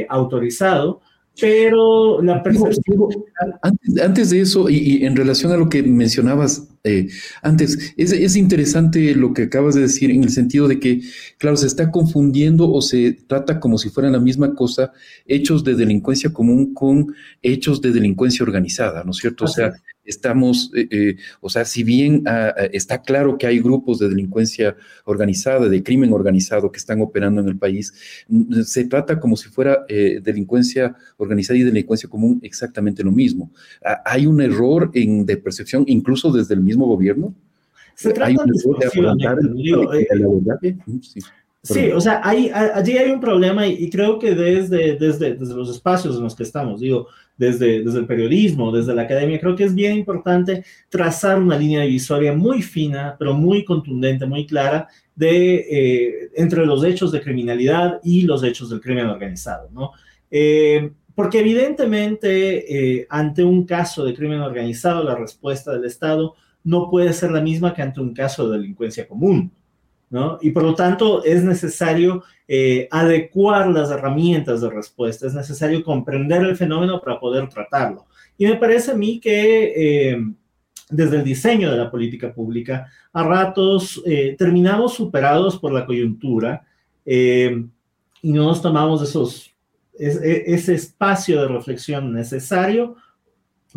autorizado, 0.09 1.01
pero 1.39 2.21
la 2.21 2.43
percepción... 2.43 3.07
Antes, 4.01 4.29
de 4.29 4.41
eso, 4.41 4.69
y, 4.69 5.05
en 5.05 5.15
relación 5.15 5.51
a 5.51 5.57
lo 5.57 5.69
que 5.69 5.81
mencionabas 5.81 6.72
eh, 6.85 7.07
antes, 7.41 7.93
es, 7.95 8.35
interesante 8.35 9.15
lo 9.15 9.33
que 9.33 9.43
acabas 9.43 9.73
de 9.73 9.81
decir 9.81 10.11
en 10.11 10.23
el 10.23 10.31
sentido 10.31 10.67
de 10.67 10.81
que, 10.81 11.01
claro, 11.37 11.55
se 11.55 11.67
está 11.67 11.91
confundiendo 11.91 12.69
o 12.69 12.81
se 12.81 13.13
trata 13.13 13.61
como 13.61 13.77
si 13.77 13.89
fueran 13.89 14.11
la 14.11 14.19
misma 14.19 14.53
cosa 14.53 14.91
hechos 15.25 15.63
de 15.63 15.75
delincuencia 15.75 16.33
común 16.33 16.73
con 16.73 17.15
hechos 17.41 17.79
de 17.81 17.91
delincuencia 17.93 18.43
organizada, 18.43 19.03
¿no 19.05 19.11
es 19.11 19.17
cierto? 19.17 19.45
O 19.45 19.47
sea, 19.47 19.71
estamos, 20.05 20.71
eh, 20.75 20.87
eh, 20.91 21.15
o 21.41 21.49
sea, 21.49 21.65
si 21.65 21.83
bien 21.83 22.23
ah, 22.25 22.53
ah, 22.57 22.63
está 22.71 23.01
claro 23.01 23.37
que 23.37 23.47
hay 23.47 23.59
grupos 23.59 23.99
de 23.99 24.09
delincuencia 24.09 24.75
organizada, 25.05 25.69
de 25.69 25.83
crimen 25.83 26.13
organizado 26.13 26.71
que 26.71 26.77
están 26.77 27.01
operando 27.01 27.41
en 27.41 27.47
el 27.47 27.57
país, 27.57 27.93
se 28.65 28.85
trata 28.85 29.19
como 29.19 29.35
si 29.35 29.49
fuera 29.49 29.85
delincuencia 29.87 30.95
organizada 31.17 31.59
y 31.59 31.63
delincuencia 31.63 32.09
común 32.09 32.39
exactamente 32.43 33.03
lo 33.03 33.11
mismo. 33.11 33.51
Ah, 33.85 34.01
hay 34.05 34.25
un 34.25 34.41
error 34.41 34.91
en, 34.93 35.25
de 35.25 35.37
percepción 35.37 35.83
incluso 35.87 36.31
desde 36.31 36.53
el 36.53 36.61
mismo 36.61 36.85
gobierno. 36.85 37.33
Se 37.95 38.11
trata 38.11 38.29
¿Hay 38.29 38.35
un 38.35 38.49
error 38.49 38.79
de 40.61 40.77
Sí. 41.65 41.91
o 41.91 42.01
sea, 42.01 42.19
hay, 42.21 42.49
allí 42.49 42.97
hay 42.97 43.09
un 43.09 43.21
problema 43.21 43.65
y, 43.65 43.89
creo 43.89 44.19
que 44.19 44.35
desde, 44.35 44.97
desde, 44.97 45.35
desde, 45.35 45.55
los 45.55 45.69
espacios 45.69 46.17
en 46.17 46.23
los 46.23 46.35
que 46.35 46.43
estamos, 46.43 46.81
digo, 46.81 47.07
desde, 47.37 47.83
desde 47.83 47.99
el 47.99 48.05
periodismo, 48.05 48.71
desde 48.71 48.93
la 48.93 49.03
academia, 49.03 49.39
creo 49.39 49.55
que 49.55 49.63
es 49.63 49.73
bien 49.73 49.97
importante 49.97 50.63
trazar 50.89 51.39
una 51.39 51.57
línea 51.57 51.81
divisoria 51.81 52.33
muy 52.33 52.61
fina, 52.61 53.15
pero 53.17 53.33
muy 53.33 53.63
contundente, 53.65 54.25
muy 54.25 54.45
clara, 54.45 54.87
de, 55.15 55.55
eh, 55.55 56.29
entre 56.35 56.65
los 56.65 56.83
hechos 56.83 57.11
de 57.11 57.21
criminalidad 57.21 57.99
y 58.03 58.23
los 58.23 58.43
hechos 58.43 58.69
del 58.69 58.81
crimen 58.81 59.07
organizado, 59.07 59.69
¿no? 59.71 59.91
Eh, 60.29 60.91
porque 61.15 61.39
evidentemente, 61.39 62.99
eh, 63.01 63.07
ante 63.09 63.43
un 63.43 63.65
caso 63.65 64.03
de 64.03 64.15
crimen 64.15 64.41
organizado, 64.41 65.03
la 65.03 65.15
respuesta 65.15 65.71
del 65.71 65.85
Estado 65.85 66.33
no 66.63 66.89
puede 66.89 67.13
ser 67.13 67.31
la 67.31 67.41
misma 67.41 67.73
que 67.73 67.83
ante 67.83 67.99
un 67.99 68.13
caso 68.13 68.49
de 68.49 68.57
delincuencia 68.57 69.07
común, 69.07 69.51
¿no? 70.13 70.37
Y 70.41 70.51
por 70.51 70.61
lo 70.61 70.75
tanto 70.75 71.23
es 71.23 71.43
necesario 71.43 72.23
eh, 72.47 72.87
adecuar 72.91 73.67
las 73.69 73.89
herramientas 73.89 74.61
de 74.61 74.69
respuesta, 74.69 75.25
es 75.25 75.33
necesario 75.33 75.83
comprender 75.83 76.43
el 76.43 76.55
fenómeno 76.55 77.01
para 77.01 77.19
poder 77.19 77.49
tratarlo. 77.49 78.05
Y 78.37 78.45
me 78.45 78.57
parece 78.57 78.91
a 78.91 78.95
mí 78.95 79.19
que 79.19 80.11
eh, 80.11 80.17
desde 80.87 81.17
el 81.17 81.23
diseño 81.23 81.71
de 81.71 81.77
la 81.77 81.89
política 81.89 82.31
pública, 82.31 82.91
a 83.11 83.23
ratos 83.23 84.03
eh, 84.05 84.35
terminamos 84.37 84.93
superados 84.93 85.57
por 85.57 85.73
la 85.73 85.83
coyuntura 85.83 86.63
eh, 87.03 87.65
y 88.21 88.31
no 88.31 88.43
nos 88.45 88.61
tomamos 88.61 89.01
esos, 89.01 89.51
e, 89.97 90.43
ese 90.45 90.75
espacio 90.75 91.41
de 91.41 91.47
reflexión 91.47 92.13
necesario 92.13 92.97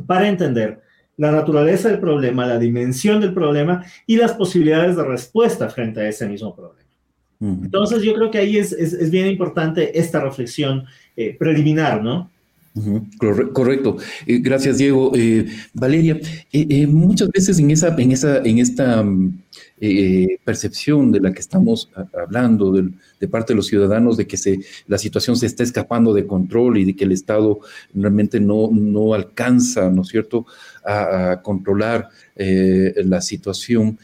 para 0.07 0.29
entender 0.29 0.83
la 1.17 1.31
naturaleza 1.31 1.89
del 1.89 1.99
problema, 1.99 2.47
la 2.47 2.59
dimensión 2.59 3.21
del 3.21 3.33
problema 3.33 3.85
y 4.07 4.17
las 4.17 4.33
posibilidades 4.33 4.97
de 4.97 5.05
respuesta 5.05 5.69
frente 5.69 6.01
a 6.01 6.09
ese 6.09 6.29
mismo 6.29 6.55
problema. 6.55 6.87
Entonces 7.39 8.03
yo 8.03 8.15
creo 8.15 8.31
que 8.31 8.39
ahí 8.39 8.57
es, 8.57 8.73
es, 8.73 9.11
bien 9.11 9.27
importante 9.27 9.99
esta 9.99 10.21
reflexión 10.21 10.87
eh, 11.17 11.37
preliminar, 11.39 12.03
¿no? 12.03 12.31
Correcto. 13.53 13.97
Eh, 14.27 14.39
gracias, 14.39 14.79
Diego. 14.79 15.13
Eh, 15.15 15.47
Valeria, 15.75 16.19
muchas 16.89 17.29
veces 17.31 17.59
en, 17.59 17.71
esa, 17.71 17.95
en, 17.97 18.13
esa, 18.13 18.39
en 18.39 18.59
esta 18.59 19.05
mm, 19.81 20.45
percepción 20.45 21.13
de 21.13 21.21
la 21.21 21.33
que 21.33 21.41
estamos 21.41 21.91
hablando 22.13 22.73
de 22.73 23.29
parte 23.29 23.53
de 23.53 23.57
los 23.57 23.67
ciudadanos 23.67 24.17
de 24.17 24.27
que 24.27 24.37
se, 24.37 24.61
la 24.87 24.99
situación 24.99 25.37
se 25.37 25.47
está 25.47 25.63
escapando 25.63 26.15
de 26.15 26.27
control 26.27 26.79
y 26.79 26.85
de 26.85 26.97
que 26.97 27.05
el 27.05 27.13
Estado 27.13 27.61
realmente 27.95 28.41
no, 28.41 28.71
no 28.73 29.15
alcanza, 29.15 29.91
¿no 29.91 30.03
es 30.03 30.09
cierto?, 30.09 30.47
a, 30.85 31.41
controlar 31.43 32.09
la 32.37 33.21
situación. 33.21 33.99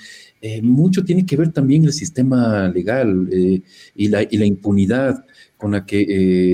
Eh, 0.45 0.61
mucho 0.61 1.05
tiene 1.05 1.25
que 1.25 1.37
ver 1.37 1.52
también 1.52 1.85
el 1.85 1.93
sistema 1.93 2.69
legal 2.69 3.29
eh, 3.31 3.62
y, 3.95 4.09
la, 4.09 4.25
y, 4.25 4.37
la, 4.38 4.45
impunidad 4.45 5.25
con 5.57 5.71
la 5.71 5.87
que 5.87 6.02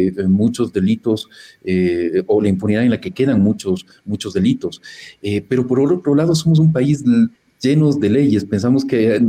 eh, 0.08 0.12
muchos 0.28 0.74
delitos 0.74 1.30
o 2.26 2.42
la 2.42 2.48
impunidad 2.50 2.82
en 2.82 2.90
la 2.90 3.00
que 3.00 3.12
quedan 3.12 3.40
muchos, 3.40 3.86
muchos 4.04 4.34
delitos. 4.34 4.82
pero 5.48 5.66
por 5.66 5.80
otro 5.80 6.14
lado, 6.14 6.34
somos 6.34 6.58
un 6.58 6.70
país 6.70 7.02
llenos 7.60 8.00
de 8.00 8.10
leyes. 8.10 8.44
Pensamos 8.44 8.84
que, 8.84 9.20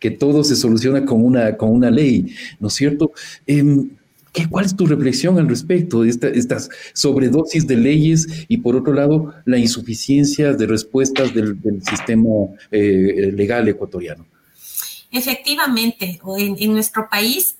que, 0.00 0.10
todo 0.10 0.44
se 0.44 0.56
soluciona 0.56 1.04
con 1.04 1.24
una, 1.24 1.56
con 1.56 1.70
una 1.70 1.90
ley, 1.90 2.34
¿no 2.60 2.68
es 2.68 2.74
cierto? 2.74 3.12
Em, 3.46 3.90
¿Cuál 4.50 4.66
es 4.66 4.76
tu 4.76 4.86
reflexión 4.86 5.38
al 5.38 5.48
respecto 5.48 6.02
de 6.02 6.10
estas 6.10 6.68
sobredosis 6.92 7.66
de 7.66 7.76
leyes 7.76 8.26
y 8.48 8.58
por 8.58 8.76
otro 8.76 8.92
lado 8.92 9.32
la 9.46 9.56
insuficiencia 9.56 10.52
de 10.52 10.66
respuestas 10.66 11.32
del, 11.34 11.56
sistema 11.82 12.28
eh, 12.70 13.32
legal 13.34 13.66
ecuatoriano? 13.68 14.26
Efectivamente, 15.10 16.20
en, 16.38 16.56
en 16.58 16.72
nuestro 16.72 17.08
país 17.10 17.56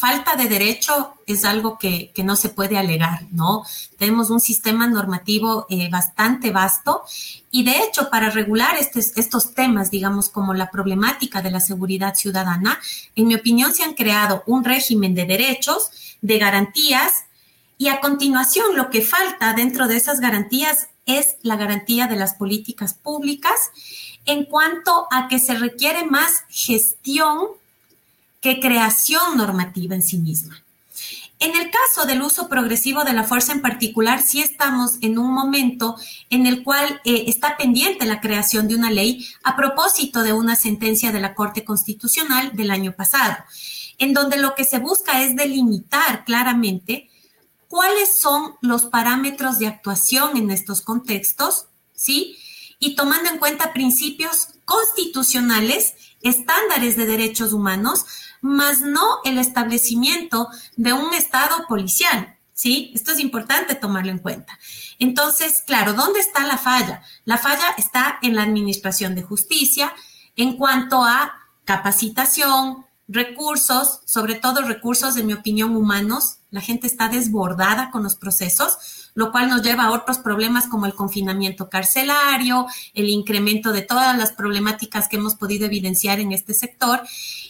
falta 0.00 0.34
de 0.34 0.48
derecho 0.48 1.12
es 1.26 1.44
algo 1.44 1.76
que, 1.76 2.10
no 2.24 2.34
se 2.34 2.48
puede 2.48 2.78
alegar, 2.78 3.26
¿no? 3.32 3.64
Tenemos 3.98 4.30
un 4.30 4.40
sistema 4.40 4.86
normativo 4.86 5.66
eh, 5.68 5.90
bastante 5.90 6.50
vasto 6.50 7.02
y 7.50 7.64
de 7.64 7.80
hecho 7.80 8.08
para 8.08 8.30
regular 8.30 8.78
estos 8.78 9.54
temas, 9.54 9.90
digamos, 9.90 10.30
como 10.30 10.54
la 10.54 10.70
problemática 10.70 11.42
de 11.42 11.50
la 11.50 11.60
seguridad 11.60 12.14
ciudadana, 12.14 12.80
en 13.14 13.26
mi 13.26 13.34
opinión 13.34 13.74
se 13.74 13.82
han 13.82 13.92
creado 13.92 14.42
un 14.46 14.64
régimen 14.64 15.14
de 15.14 15.26
derechos, 15.26 15.90
de 16.22 16.38
garantías 16.38 17.26
y 17.76 17.88
a 17.88 18.00
continuación 18.00 18.76
lo 18.76 18.88
que 18.88 19.02
falta 19.02 19.52
dentro 19.52 19.86
de 19.86 19.98
esas 19.98 20.20
garantías 20.20 20.88
es 21.04 21.36
la 21.42 21.56
garantía 21.56 22.06
de 22.06 22.16
las 22.16 22.32
políticas 22.32 22.94
públicas 22.94 23.70
en 24.24 24.46
cuanto 24.46 25.08
a 25.10 25.28
que 25.28 25.38
se 25.38 25.54
requiere 25.54 26.06
más 26.06 26.44
gestión 26.48 27.59
que 28.40 28.60
creación 28.60 29.36
normativa 29.36 29.94
en 29.94 30.02
sí 30.02 30.18
misma. 30.18 30.62
En 31.40 31.56
el 31.56 31.70
caso 31.70 32.06
del 32.06 32.20
uso 32.20 32.48
progresivo 32.48 33.02
de 33.02 33.14
la 33.14 33.24
fuerza 33.24 33.52
en 33.52 33.62
particular, 33.62 34.20
sí 34.20 34.42
estamos 34.42 34.98
en 35.00 35.18
un 35.18 35.32
momento 35.32 35.96
en 36.28 36.46
el 36.46 36.62
cual 36.62 37.00
eh, 37.06 37.24
está 37.28 37.56
pendiente 37.56 38.04
la 38.04 38.20
creación 38.20 38.68
de 38.68 38.74
una 38.74 38.90
ley 38.90 39.26
a 39.42 39.56
propósito 39.56 40.22
de 40.22 40.34
una 40.34 40.54
sentencia 40.54 41.12
de 41.12 41.20
la 41.20 41.34
Corte 41.34 41.64
Constitucional 41.64 42.54
del 42.54 42.70
año 42.70 42.92
pasado, 42.92 43.38
en 43.96 44.12
donde 44.12 44.36
lo 44.36 44.54
que 44.54 44.64
se 44.64 44.80
busca 44.80 45.22
es 45.22 45.34
delimitar 45.34 46.26
claramente 46.26 47.08
cuáles 47.68 48.20
son 48.20 48.56
los 48.60 48.84
parámetros 48.84 49.58
de 49.58 49.68
actuación 49.68 50.36
en 50.36 50.50
estos 50.50 50.82
contextos, 50.82 51.66
¿sí? 51.94 52.36
Y 52.78 52.96
tomando 52.96 53.30
en 53.30 53.38
cuenta 53.38 53.72
principios 53.72 54.48
constitucionales, 54.66 55.94
estándares 56.20 56.98
de 56.98 57.06
derechos 57.06 57.54
humanos, 57.54 58.04
más 58.40 58.80
no 58.80 59.20
el 59.24 59.38
establecimiento 59.38 60.48
de 60.76 60.92
un 60.92 61.14
Estado 61.14 61.66
policial. 61.68 62.36
¿Sí? 62.52 62.92
Esto 62.94 63.12
es 63.12 63.20
importante 63.20 63.74
tomarlo 63.74 64.10
en 64.10 64.18
cuenta. 64.18 64.58
Entonces, 64.98 65.62
claro, 65.66 65.94
¿dónde 65.94 66.20
está 66.20 66.46
la 66.46 66.58
falla? 66.58 67.02
La 67.24 67.38
falla 67.38 67.74
está 67.78 68.18
en 68.20 68.36
la 68.36 68.42
administración 68.42 69.14
de 69.14 69.22
justicia 69.22 69.94
en 70.36 70.58
cuanto 70.58 71.02
a 71.02 71.32
capacitación, 71.64 72.84
recursos, 73.08 74.00
sobre 74.04 74.34
todo 74.34 74.60
recursos, 74.62 75.16
en 75.16 75.26
mi 75.26 75.32
opinión, 75.32 75.74
humanos. 75.74 76.40
La 76.50 76.60
gente 76.60 76.86
está 76.86 77.08
desbordada 77.08 77.90
con 77.90 78.02
los 78.02 78.16
procesos 78.16 78.99
lo 79.14 79.32
cual 79.32 79.48
nos 79.48 79.62
lleva 79.62 79.84
a 79.84 79.90
otros 79.92 80.18
problemas 80.18 80.66
como 80.66 80.86
el 80.86 80.94
confinamiento 80.94 81.68
carcelario, 81.68 82.66
el 82.94 83.08
incremento 83.08 83.72
de 83.72 83.82
todas 83.82 84.16
las 84.16 84.32
problemáticas 84.32 85.08
que 85.08 85.16
hemos 85.16 85.34
podido 85.34 85.66
evidenciar 85.66 86.20
en 86.20 86.32
este 86.32 86.54
sector 86.54 87.00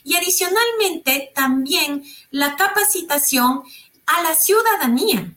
y 0.05 0.17
adicionalmente 0.17 1.31
también 1.35 2.05
la 2.31 2.57
capacitación 2.57 3.63
a 4.07 4.23
la 4.23 4.35
ciudadanía 4.35 5.35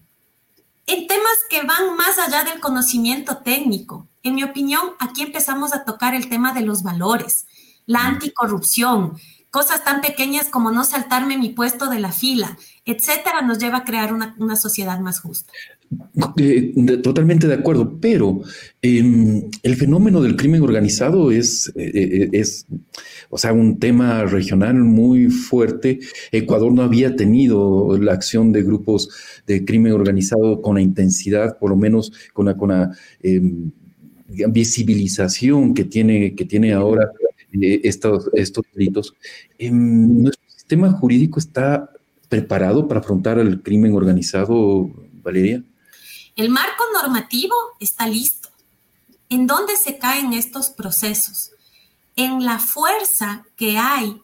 en 0.86 1.08
temas 1.08 1.38
que 1.50 1.62
van 1.64 1.96
más 1.96 2.20
allá 2.20 2.44
del 2.44 2.60
conocimiento 2.60 3.38
técnico. 3.38 4.08
En 4.22 4.36
mi 4.36 4.44
opinión, 4.44 4.82
aquí 5.00 5.22
empezamos 5.22 5.74
a 5.74 5.86
tocar 5.86 6.16
el 6.16 6.30
tema 6.30 6.54
de 6.54 6.62
los 6.62 6.84
valores, 6.84 7.46
la 7.86 8.06
anticorrupción, 8.06 9.18
cosas 9.50 9.84
tan 9.84 10.02
pequeñas 10.02 10.50
como 10.50 10.72
no 10.72 10.84
saltarme 10.84 11.38
mi 11.38 11.50
puesto 11.50 11.88
de 11.88 12.00
la 12.00 12.12
fila, 12.12 12.58
etcétera, 12.86 13.42
nos 13.42 13.60
lleva 13.60 13.80
a 13.80 13.86
crear 13.86 14.14
una, 14.14 14.36
una 14.40 14.56
sociedad 14.56 15.00
más 15.00 15.20
justa. 15.20 15.54
Eh, 16.38 16.74
totalmente 17.04 17.48
de 17.48 17.54
acuerdo, 17.54 17.98
pero 18.00 18.41
em, 18.82 19.50
el 19.62 19.76
fenómeno 19.76 20.22
del 20.22 20.36
crimen 20.36 20.62
organizado 20.62 21.32
es, 21.32 21.72
eh, 21.76 21.91
eh, 21.93 22.30
es, 22.32 22.65
o 23.30 23.38
sea, 23.38 23.54
un 23.54 23.80
tema 23.80 24.26
regional 24.26 24.76
muy 24.76 25.28
fuerte. 25.30 26.00
Ecuador 26.32 26.74
no 26.74 26.82
había 26.82 27.15
tenido 27.15 27.98
la 27.98 28.13
acción 28.13 28.52
de 28.52 28.63
grupos 28.63 29.10
de 29.48 29.65
crimen 29.65 29.93
organizado 29.93 30.62
con 30.62 30.76
la 30.76 30.82
intensidad, 30.82 31.58
por 31.60 31.69
lo 31.69 31.76
menos 31.76 32.12
con 32.34 32.48
la, 32.48 32.58
con 32.58 32.69
la 32.69 32.91
em, 33.22 33.72
visibilización 34.28 35.74
que 35.74 35.86
tiene, 35.86 36.36
que 36.36 36.46
tiene 36.46 36.74
ahora 36.74 37.12
estos, 37.52 38.30
estos 38.34 38.65
delitos. 38.74 39.13
Em, 39.60 40.24
¿Nuestro 40.24 40.50
sistema 40.50 40.91
jurídico 40.91 41.39
está 41.39 41.89
preparado 42.30 42.88
para 42.88 43.00
afrontar 43.00 43.38
el 43.38 43.62
crimen 43.62 43.93
organizado, 43.93 44.89
Valeria? 45.24 45.63
El 46.36 46.50
marco 46.50 46.84
normativo 46.93 47.56
está 47.80 48.08
listo. 48.08 48.50
¿En 49.30 49.46
dónde 49.46 49.76
se 49.76 49.98
caen 49.98 50.34
estos 50.34 50.69
procesos? 50.69 51.52
En 52.15 52.43
la 52.43 52.60
fuerza 52.60 53.46
que 53.56 53.78
hay 53.78 54.22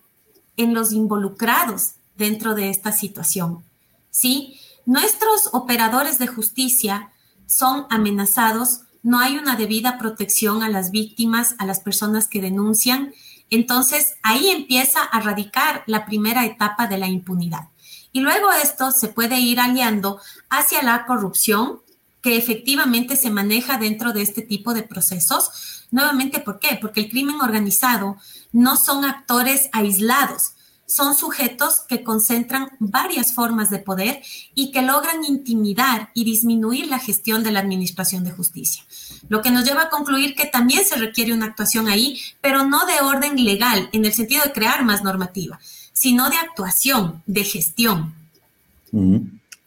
en 0.57 0.73
los 0.73 0.91
involucrados 0.91 1.93
dentro 2.15 2.55
de 2.55 2.69
esta 2.69 2.91
situación. 2.91 3.63
¿Sí? 4.11 4.59
Nuestros 4.85 5.49
operadores 5.53 6.17
de 6.17 6.27
justicia 6.27 7.11
son 7.45 7.85
amenazados, 7.89 8.81
no 9.03 9.19
hay 9.19 9.37
una 9.37 9.55
debida 9.55 9.97
protección 9.97 10.63
a 10.63 10.69
las 10.69 10.91
víctimas, 10.91 11.55
a 11.59 11.65
las 11.65 11.79
personas 11.79 12.27
que 12.27 12.41
denuncian. 12.41 13.13
Entonces, 13.49 14.15
ahí 14.23 14.49
empieza 14.49 15.01
a 15.01 15.19
radicar 15.21 15.83
la 15.85 16.05
primera 16.05 16.45
etapa 16.45 16.87
de 16.87 16.97
la 16.97 17.07
impunidad. 17.07 17.69
Y 18.11 18.21
luego 18.21 18.51
esto 18.51 18.91
se 18.91 19.07
puede 19.09 19.39
ir 19.39 19.59
aliando 19.59 20.19
hacia 20.49 20.81
la 20.81 21.05
corrupción, 21.05 21.81
que 22.21 22.37
efectivamente 22.37 23.15
se 23.15 23.29
maneja 23.29 23.77
dentro 23.77 24.13
de 24.13 24.21
este 24.21 24.41
tipo 24.41 24.73
de 24.73 24.83
procesos. 24.83 25.85
Nuevamente, 25.91 26.39
¿por 26.39 26.59
qué? 26.59 26.77
Porque 26.79 27.01
el 27.01 27.09
crimen 27.09 27.41
organizado 27.41 28.17
no 28.51 28.75
son 28.75 29.05
actores 29.05 29.69
aislados, 29.71 30.53
son 30.89 31.15
sujetos 31.15 31.81
que 31.87 32.03
concentran 32.03 32.71
varias 32.79 33.33
formas 33.33 33.69
de 33.69 33.77
poder 33.77 34.21
y 34.55 34.71
que 34.71 34.81
logran 34.81 35.23
intimidar 35.23 36.09
y 36.15 36.23
disminuir 36.23 36.87
la 36.87 36.97
gestión 36.97 37.43
de 37.43 37.51
la 37.51 37.59
administración 37.59 38.23
de 38.23 38.31
justicia. 38.31 38.83
Lo 39.29 39.43
que 39.43 39.51
nos 39.51 39.65
lleva 39.65 39.83
a 39.83 39.89
concluir 39.89 40.35
que 40.35 40.47
también 40.47 40.83
se 40.85 40.95
requiere 40.95 41.31
una 41.31 41.45
actuación 41.45 41.87
ahí, 41.87 42.19
pero 42.41 42.65
no 42.65 42.85
de 42.87 43.01
orden 43.01 43.43
legal, 43.43 43.89
en 43.93 44.03
el 44.03 44.13
sentido 44.13 44.43
de 44.43 44.51
crear 44.51 44.83
más 44.83 45.03
normativa, 45.03 45.59
sino 45.93 46.29
de 46.29 46.37
actuación, 46.37 47.21
de 47.27 47.43
gestión. 47.43 48.15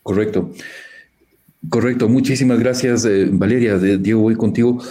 correcto. 0.02 0.50
Correcto, 1.68 2.08
muchísimas 2.08 2.58
gracias, 2.58 3.04
eh, 3.04 3.28
Valeria. 3.30 3.78
Diego, 3.78 4.22
voy 4.22 4.34
contigo. 4.34 4.82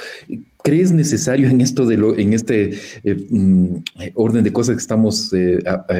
¿Crees 0.63 0.93
necesario 0.93 1.49
en 1.49 1.59
esto 1.59 1.85
de 1.85 1.97
lo, 1.97 2.17
en 2.17 2.31
este 2.31 2.71
eh, 3.03 3.27
mm, 3.29 3.75
orden 4.13 4.43
de 4.43 4.53
cosas 4.53 4.75
que 4.75 4.81
estamos 4.81 5.33
eh, 5.33 5.59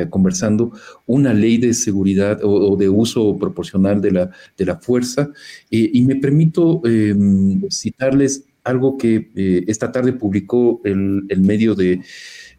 conversando, 0.10 0.72
una 1.08 1.34
ley 1.34 1.58
de 1.58 1.74
seguridad 1.74 2.40
o, 2.44 2.78
de 2.78 2.88
uso 2.88 3.38
proporcional 3.38 4.02
de 4.02 4.12
la, 4.12 4.32
de 4.58 4.66
la 4.66 4.78
fuerza? 4.78 5.30
y 5.70 6.02
me 6.04 6.16
permito 6.16 6.82
em, 6.86 7.68
citarles 7.70 8.46
algo 8.64 8.98
que 8.98 9.30
esta 9.68 9.92
tarde 9.92 10.14
publicó 10.14 10.82
el, 10.86 11.24
el 11.30 11.42
medio 11.42 11.76
de 11.76 12.02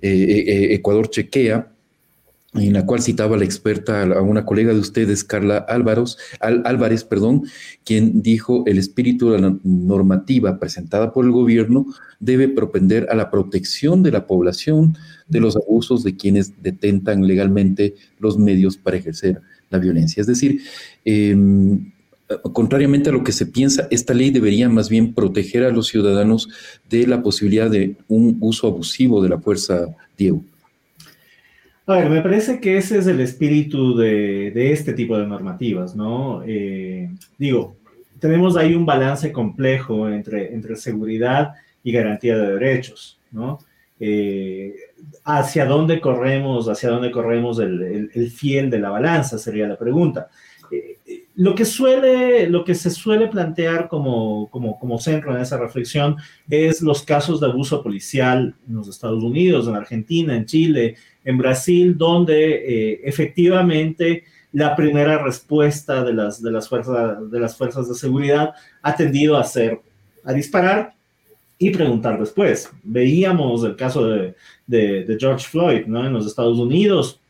Ecuador 0.00 1.08
Chequea, 1.08 1.72
en 2.54 2.74
la 2.74 2.84
cual 2.84 3.00
citaba 3.00 3.38
la 3.38 3.44
experta, 3.44 4.02
a 4.02 4.20
una 4.20 4.44
colega 4.44 4.74
de 4.74 4.78
ustedes, 4.78 5.24
Carla 5.24 5.56
Álvaros, 5.56 6.18
Álvarez, 6.40 7.02
perdón, 7.02 7.44
quien 7.84 8.20
dijo 8.20 8.64
el 8.66 8.78
espíritu 8.78 9.30
de 9.30 9.40
la 9.40 9.56
normativa 9.64 10.58
presentada 10.58 11.12
por 11.12 11.24
el 11.24 11.30
gobierno 11.30 11.86
debe 12.20 12.48
propender 12.48 13.08
a 13.10 13.14
la 13.14 13.30
protección 13.30 14.02
de 14.02 14.12
la 14.12 14.26
población 14.26 14.98
de 15.28 15.40
los 15.40 15.56
abusos 15.56 16.02
de 16.02 16.14
quienes 16.14 16.62
detentan 16.62 17.26
legalmente 17.26 17.94
los 18.18 18.38
medios 18.38 18.76
para 18.76 18.98
ejercer 18.98 19.40
la 19.70 19.78
violencia. 19.78 20.20
Es 20.20 20.26
decir, 20.26 20.60
em, 21.06 21.90
contrariamente 22.52 23.08
a 23.08 23.12
lo 23.12 23.24
que 23.24 23.32
se 23.32 23.46
piensa, 23.46 23.88
esta 23.90 24.12
ley 24.12 24.30
debería 24.30 24.68
más 24.68 24.90
bien 24.90 25.14
proteger 25.14 25.64
a 25.64 25.70
los 25.70 25.88
ciudadanos 25.88 26.50
de 26.90 27.06
la 27.06 27.22
posibilidad 27.22 27.70
de 27.70 27.96
un 28.08 28.36
uso 28.40 28.66
abusivo 28.66 29.22
de 29.22 29.30
la 29.30 29.38
fuerza, 29.38 29.86
Diego. 30.18 30.44
A 31.86 31.96
ver, 31.96 32.10
me 32.10 32.22
parece 32.22 32.60
que 32.60 32.76
ese 32.76 32.98
es 32.98 33.08
el 33.08 33.20
espíritu 33.20 33.96
de, 33.96 34.72
este 34.72 34.92
tipo 34.92 35.18
de 35.18 35.26
normativas, 35.26 35.96
¿no? 35.96 36.42
Eh, 36.46 37.10
digo, 37.38 37.76
tenemos 38.20 38.56
ahí 38.56 38.74
un 38.74 38.86
balance 38.86 39.32
complejo 39.32 40.08
entre, 40.08 40.54
entre 40.54 40.76
seguridad 40.76 41.54
y 41.82 41.90
garantía 41.90 42.38
de 42.38 42.52
derechos, 42.52 43.18
¿no? 43.32 43.58
Eh, 43.98 44.74
¿Hacia 45.24 45.66
dónde 45.66 46.00
corremos, 46.00 46.68
hacia 46.68 46.88
dónde 46.88 47.10
corremos 47.10 47.58
el, 47.58 48.30
fiel 48.30 48.70
de 48.70 48.78
la 48.78 48.90
balanza? 48.90 49.36
Sería 49.38 49.66
la 49.66 49.76
pregunta. 49.76 50.28
Eh, 50.70 51.26
lo, 51.34 51.54
que 51.56 51.64
suele, 51.64 52.48
lo 52.48 52.64
que 52.64 52.76
se 52.76 52.90
suele 52.90 53.26
plantear 53.26 53.88
como, 53.88 54.48
como, 54.50 54.78
como 54.78 54.98
centro 54.98 55.34
en 55.34 55.42
esa 55.42 55.58
reflexión 55.58 56.16
es 56.48 56.80
los 56.80 57.02
casos 57.02 57.40
de 57.40 57.48
abuso 57.48 57.82
policial 57.82 58.54
en 58.68 58.74
los 58.74 58.88
Estados 58.88 59.22
Unidos, 59.22 59.66
en 59.66 59.74
Argentina, 59.74 60.36
en 60.36 60.46
Chile, 60.46 60.96
en 61.24 61.38
Brasil, 61.38 61.96
donde 61.96 62.54
eh, 62.54 63.00
efectivamente 63.04 64.24
la 64.52 64.76
primera 64.76 65.22
respuesta 65.22 66.04
de 66.04 66.12
las, 66.12 66.42
de, 66.42 66.50
las 66.50 66.68
fuerzas, 66.68 67.30
de 67.30 67.40
las 67.40 67.56
fuerzas 67.56 67.88
de 67.88 67.94
seguridad 67.94 68.54
ha 68.82 68.94
tendido 68.94 69.36
a 69.36 69.44
ser, 69.44 69.80
a 70.24 70.32
disparar 70.32 70.94
y 71.58 71.70
preguntar 71.70 72.18
después. 72.18 72.70
Veíamos 72.82 73.64
el 73.64 73.76
caso 73.76 74.06
de, 74.06 74.34
de, 74.66 75.16
George 75.18 75.46
Floyd 75.48 75.86
¿no? 75.86 76.06
en 76.06 76.12
los 76.12 76.26
Estados 76.26 76.58
Unidos, 76.58 77.20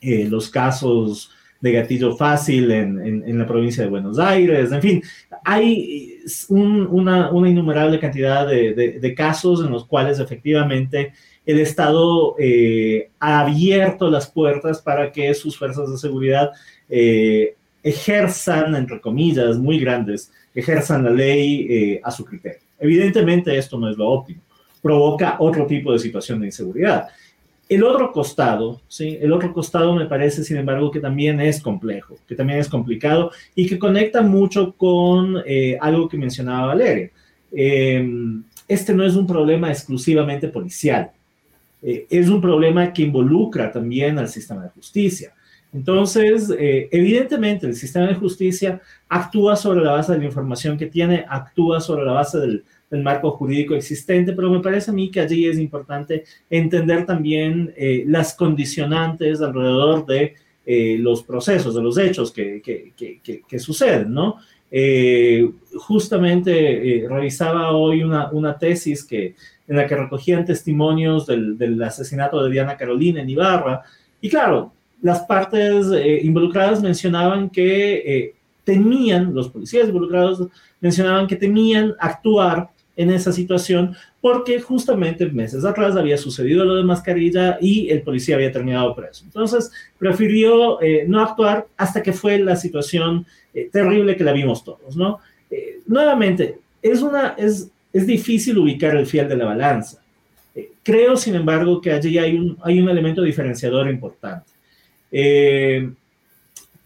eh, 0.00 0.26
los 0.28 0.50
casos 0.50 1.30
de 1.66 1.72
gatillo 1.72 2.16
fácil 2.16 2.70
en, 2.70 3.24
en, 3.26 3.38
la 3.38 3.46
provincia 3.46 3.82
de 3.82 3.90
Buenos 3.90 4.20
Aires, 4.20 4.70
en 4.70 4.80
fin, 4.80 5.02
hay 5.44 6.20
una, 6.48 7.30
innumerable 7.32 7.98
cantidad 7.98 8.46
de, 8.46 8.72
de, 8.74 9.14
casos 9.14 9.64
en 9.64 9.72
los 9.72 9.84
cuales 9.84 10.20
efectivamente 10.20 11.12
el 11.44 11.58
Estado 11.58 12.36
eh, 12.38 13.10
ha 13.18 13.40
abierto 13.40 14.08
las 14.08 14.30
puertas 14.30 14.80
para 14.80 15.10
que 15.10 15.34
sus 15.34 15.58
fuerzas 15.58 15.90
de 15.90 15.98
seguridad 15.98 16.52
eh, 16.88 17.56
ejerzan, 17.82 18.76
entre 18.76 19.00
comillas, 19.00 19.58
muy 19.58 19.80
grandes, 19.80 20.30
ejerzan 20.54 21.02
la 21.02 21.10
ley 21.10 21.66
eh, 21.68 22.00
a 22.04 22.12
su 22.12 22.24
criterio. 22.24 22.60
Evidentemente 22.78 23.56
esto 23.58 23.76
no 23.76 23.90
es 23.90 23.96
lo 23.96 24.08
óptimo, 24.08 24.42
provoca 24.80 25.36
otro 25.40 25.66
tipo 25.66 25.92
de 25.92 25.98
situación 25.98 26.38
de 26.40 26.46
inseguridad. 26.46 27.08
El 27.68 27.82
otro 27.82 28.12
costado, 28.12 28.80
¿sí? 28.86 29.18
El 29.20 29.32
otro 29.32 29.52
costado 29.52 29.94
me 29.94 30.06
parece, 30.06 30.44
sin 30.44 30.56
embargo, 30.56 30.90
que 30.90 31.00
también 31.00 31.40
es 31.40 31.60
complejo, 31.60 32.16
que 32.26 32.36
también 32.36 32.60
es 32.60 32.68
complicado 32.68 33.32
y 33.54 33.66
que 33.66 33.78
conecta 33.78 34.22
mucho 34.22 34.72
con 34.76 35.42
algo 35.80 36.08
que 36.08 36.16
mencionaba 36.16 36.68
Valeria. 36.68 37.10
este 37.50 38.94
no 38.94 39.04
es 39.04 39.16
un 39.16 39.26
problema 39.26 39.68
exclusivamente 39.70 40.48
policial. 40.48 41.10
Eh, 41.82 42.06
es 42.10 42.28
un 42.28 42.40
problema 42.40 42.92
que 42.92 43.02
involucra 43.02 43.70
también 43.70 44.18
al 44.18 44.28
sistema 44.28 44.64
de 44.64 44.70
justicia. 44.70 45.32
Entonces, 45.76 46.50
eh, 46.58 46.88
evidentemente, 46.90 47.66
el 47.66 47.76
sistema 47.76 48.06
de 48.06 48.14
justicia 48.14 48.80
actúa 49.10 49.56
sobre 49.56 49.84
la 49.84 49.92
base 49.92 50.12
de 50.12 50.18
la 50.18 50.24
información 50.24 50.78
que 50.78 50.86
tiene, 50.86 51.26
actúa 51.28 51.82
sobre 51.82 52.06
la 52.06 52.12
base 52.12 52.38
del, 52.38 52.64
marco 53.02 53.32
jurídico 53.32 53.74
existente, 53.74 54.32
pero 54.32 54.48
me 54.48 54.60
parece 54.60 54.90
a 54.90 54.94
mí 54.94 55.10
que 55.10 55.20
allí 55.20 55.46
es 55.46 55.58
importante 55.58 56.24
entender 56.48 57.04
también 57.04 57.74
eh, 57.76 58.04
las 58.06 58.32
condicionantes 58.32 59.42
alrededor 59.42 60.06
de 60.06 60.34
los 60.98 61.22
procesos, 61.22 61.74
de 61.74 61.82
los 61.82 61.98
hechos 61.98 62.32
que, 62.32 63.58
suceden, 63.58 64.14
¿no? 64.14 64.36
justamente 65.76 67.06
revisaba 67.08 67.70
hoy 67.70 68.02
una, 68.02 68.58
tesis 68.58 69.04
que 69.04 69.34
en 69.68 69.76
la 69.76 69.86
que 69.86 69.96
recogían 69.96 70.44
testimonios 70.44 71.26
del, 71.26 71.80
asesinato 71.82 72.42
de 72.42 72.50
Diana 72.50 72.76
Carolina 72.76 73.20
en 73.20 73.30
Ibarra. 73.30 73.82
Y 74.20 74.28
claro, 74.28 74.72
las 75.02 75.20
partes 75.22 75.86
eh, 75.92 76.20
involucradas 76.22 76.82
mencionaban 76.82 77.50
que 77.50 77.94
eh, 77.94 78.34
temían, 78.64 79.34
los 79.34 79.48
policías 79.48 79.88
involucrados 79.88 80.48
mencionaban 80.80 81.26
que 81.26 81.36
temían 81.36 81.94
actuar 81.98 82.70
en 82.96 83.10
esa 83.10 83.30
situación 83.30 83.94
porque 84.20 84.60
justamente 84.60 85.26
meses 85.26 85.64
atrás 85.64 85.96
había 85.96 86.16
sucedido 86.16 86.64
lo 86.64 86.76
de 86.76 86.82
mascarilla 86.82 87.58
y 87.60 87.90
el 87.90 88.02
policía 88.02 88.36
había 88.36 88.50
terminado 88.50 88.94
preso. 88.94 89.24
Entonces 89.24 89.70
prefirió 89.98 90.80
eh, 90.82 91.04
no 91.06 91.20
actuar 91.20 91.66
hasta 91.76 92.02
que 92.02 92.12
fue 92.12 92.38
la 92.38 92.56
situación 92.56 93.26
terrible 93.72 94.16
que 94.16 94.24
la 94.24 94.32
vimos 94.32 94.62
todos, 94.62 94.96
¿no? 94.96 95.18
nuevamente, 95.86 96.58
es 96.82 97.00
una, 97.00 97.28
es, 97.38 97.70
es 97.92 98.06
difícil 98.06 98.58
ubicar 98.58 98.94
el 98.94 99.06
fiel 99.06 99.28
de 99.28 99.36
la 99.36 99.46
balanza. 99.46 100.02
Eh, 100.54 100.72
creo, 100.82 101.16
sin 101.16 101.34
embargo, 101.34 101.80
que 101.80 101.92
allí 101.92 102.18
hay 102.18 102.36
un, 102.36 102.58
hay 102.62 102.80
un 102.80 102.88
elemento 102.88 103.22
diferenciador 103.22 103.88
importante. 103.88 104.52
Eh, 105.10 105.90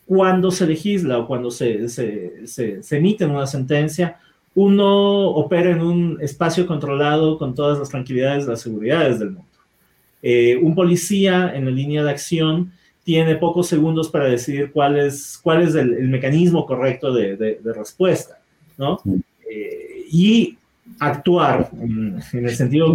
cuando 0.06 0.50
se 0.50 0.66
legisla 0.66 1.18
o 1.18 1.26
cuando 1.26 1.50
se, 1.50 1.88
se, 1.88 2.46
se, 2.46 2.96
emite 2.96 3.24
una 3.24 3.46
sentencia, 3.46 4.18
uno 4.54 5.28
opera 5.30 5.70
en 5.70 5.80
un 5.80 6.18
espacio 6.20 6.66
controlado 6.66 7.38
con 7.38 7.54
todas 7.54 7.78
las 7.78 7.88
tranquilidades 7.88 8.44
y 8.44 8.48
las 8.48 8.60
seguridades 8.60 9.20
del 9.20 9.30
mundo. 9.30 9.48
Eh, 10.22 10.56
un 10.56 10.74
policía 10.74 11.52
en 11.54 11.64
la 11.64 11.70
línea 11.70 12.02
de 12.02 12.10
acción 12.10 12.72
tiene 13.04 13.36
pocos 13.36 13.68
segundos 13.68 14.08
para 14.08 14.26
decidir 14.26 14.72
cuál 14.72 14.98
es, 14.98 15.38
cuál 15.42 15.62
es 15.62 15.74
el, 15.74 16.08
mecanismo 16.08 16.66
correcto 16.66 17.12
de, 17.12 17.36
de, 17.36 17.72
respuesta, 17.72 18.38
¿no? 18.76 19.00
Mm. 19.04 19.20
y 20.10 20.58
actuar 20.98 21.70
en, 21.80 22.20
el 22.32 22.54
sentido 22.54 22.94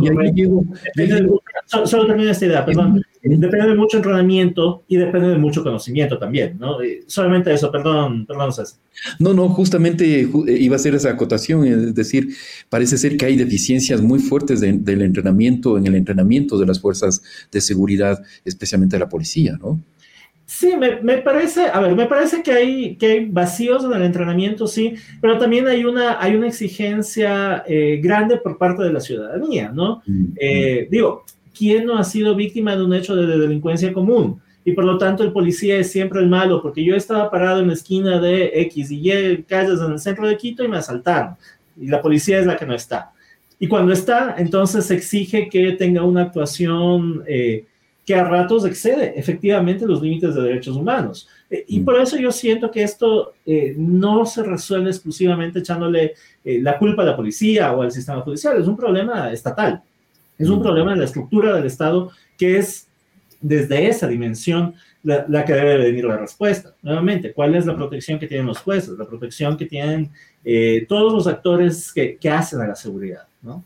solo, 1.66 2.08
termino 2.08 2.30
esta 2.30 2.46
idea, 2.46 2.66
perdón. 2.66 3.04
Depende 3.28 3.70
de 3.70 3.76
mucho 3.76 3.98
entrenamiento 3.98 4.84
y 4.88 4.98
depende 4.98 5.30
de 5.30 5.38
mucho 5.38 5.64
conocimiento 5.64 6.20
también, 6.20 6.58
¿no? 6.60 6.78
Solamente 7.08 7.52
eso, 7.52 7.72
perdón, 7.72 8.26
perdón, 8.28 8.54
César. 8.54 8.80
No, 9.18 9.34
no, 9.34 9.50
justamente 9.50 10.22
eh, 10.22 10.30
iba 10.60 10.76
a 10.76 10.80
ser 10.80 10.94
esa 10.94 11.10
acotación, 11.10 11.66
es 11.66 11.96
decir, 11.96 12.30
parece 12.70 12.98
ser 12.98 13.18
que 13.18 13.26
hay 13.26 13.36
deficiencias 13.36 14.00
muy 14.02 14.20
fuertes 14.20 14.62
del 14.62 15.02
entrenamiento, 15.02 15.78
en 15.78 15.88
el 15.88 15.96
entrenamiento 15.96 16.60
de 16.60 16.68
las 16.68 16.80
fuerzas 16.80 17.24
de 17.52 17.62
seguridad, 17.62 18.24
especialmente 18.46 18.96
de 18.96 19.00
la 19.00 19.10
policía, 19.10 19.58
¿no? 19.60 19.82
Sí, 20.48 20.76
me, 20.78 21.18
parece, 21.18 21.66
a 21.66 21.80
ver, 21.80 21.96
me 21.96 22.06
parece 22.06 22.44
que 22.44 22.52
hay, 22.52 22.96
que 22.98 23.08
hay 23.08 23.26
vacíos 23.26 23.84
en 23.84 23.94
el 23.94 24.04
entrenamiento, 24.04 24.68
sí, 24.68 24.94
pero 25.20 25.40
también 25.40 25.68
hay 25.68 25.86
una, 25.86 26.22
hay 26.22 26.36
una 26.36 26.48
exigencia 26.48 27.64
eh, 27.68 28.00
grande 28.02 28.38
por 28.38 28.60
parte 28.60 28.84
de 28.84 28.94
la 28.94 29.00
ciudadanía, 29.00 29.72
¿no? 29.74 30.04
Mm, 30.06 30.26
eh, 30.40 30.86
mm. 30.86 30.92
digo, 30.92 31.26
¿quién 31.58 31.86
no 31.86 31.98
ha 31.98 32.04
sido 32.04 32.36
víctima 32.36 32.76
de 32.76 32.84
un 32.84 32.94
hecho 32.94 33.16
de, 33.16 33.38
delincuencia 33.38 33.94
común? 33.94 34.42
Y 34.64 34.72
por 34.72 34.84
lo 34.84 34.98
tanto 34.98 35.24
el 35.24 35.32
policía 35.32 35.78
es 35.78 35.92
siempre 35.92 36.20
el 36.20 36.28
malo, 36.28 36.62
porque 36.62 36.84
yo 36.84 36.96
estaba 36.96 37.30
parado 37.30 37.62
en 37.62 37.68
la 37.68 37.74
esquina 37.74 38.20
de 38.20 38.52
X 38.62 38.92
y 38.92 39.12
Y 39.12 39.44
calles 39.44 39.80
en 39.80 39.92
el 39.92 40.00
centro 40.00 40.28
de 40.28 40.38
Quito 40.38 40.64
y 40.64 40.68
me 40.68 40.78
asaltaron. 40.78 41.36
Y 41.80 41.88
la 41.88 42.02
policía 42.02 42.40
es 42.40 42.46
la 42.46 42.58
que 42.58 42.66
no 42.66 42.74
está. 42.74 43.12
Y 43.60 43.68
cuando 43.68 43.94
está, 43.94 44.36
entonces 44.38 44.86
se 44.86 44.96
exige 44.96 45.50
que 45.50 45.72
tenga 45.74 46.04
una 46.04 46.24
actuación... 46.24 47.24
Eh, 47.28 47.66
que 48.06 48.16
a 48.16 48.24
ratos 48.24 48.66
excede 48.66 49.20
efectivamente 49.20 49.86
los 49.86 50.02
límites 50.02 50.36
de 50.36 50.42
derechos 50.44 50.76
humanos. 50.76 51.28
Eh, 51.50 51.66
y 51.68 51.80
por 51.80 52.00
eso 52.00 52.18
yo 52.18 52.32
siento 52.32 52.70
que 52.70 52.84
esto 52.84 53.34
eh, 53.46 53.74
no 53.78 54.26
se 54.26 54.44
resuelve 54.44 54.92
exclusivamente 54.92 55.60
echándole 55.60 56.14
eh, 56.44 56.60
la 56.62 56.78
culpa 56.78 57.02
a 57.02 57.06
la 57.06 57.16
policía 57.16 57.74
o 57.74 57.82
al 57.82 57.92
sistema 57.92 58.22
judicial, 58.22 58.62
es 58.62 58.68
un 58.68 58.78
problema 58.78 59.32
estatal, 59.32 59.82
es 60.38 60.50
un 60.50 60.62
problema 60.62 60.92
de 60.92 60.98
la 60.98 61.06
estructura 61.06 61.56
del 61.56 61.66
Estado 61.66 62.12
que 62.38 62.58
es 62.58 62.88
desde 63.42 63.88
esa 63.88 64.08
dimensión 64.08 64.74
la, 65.04 65.46
que 65.46 65.54
debe 65.54 65.78
venir 65.78 66.06
la 66.06 66.18
respuesta. 66.18 66.74
Nuevamente, 66.82 67.32
¿cuál 67.32 67.54
es 67.56 67.66
la 67.66 67.76
protección 67.76 68.18
que 68.18 68.28
tienen 68.28 68.48
los 68.48 68.58
jueces? 68.58 68.98
La 68.98 69.06
protección 69.06 69.56
que 69.56 69.66
tienen 69.66 70.10
todos 70.88 71.14
los 71.14 71.28
actores 71.28 71.94
que, 71.94 72.18
que 72.18 72.30
hacen 72.30 72.60
a 72.62 72.68
la 72.68 72.76
seguridad, 72.76 73.28
¿no? 73.44 73.64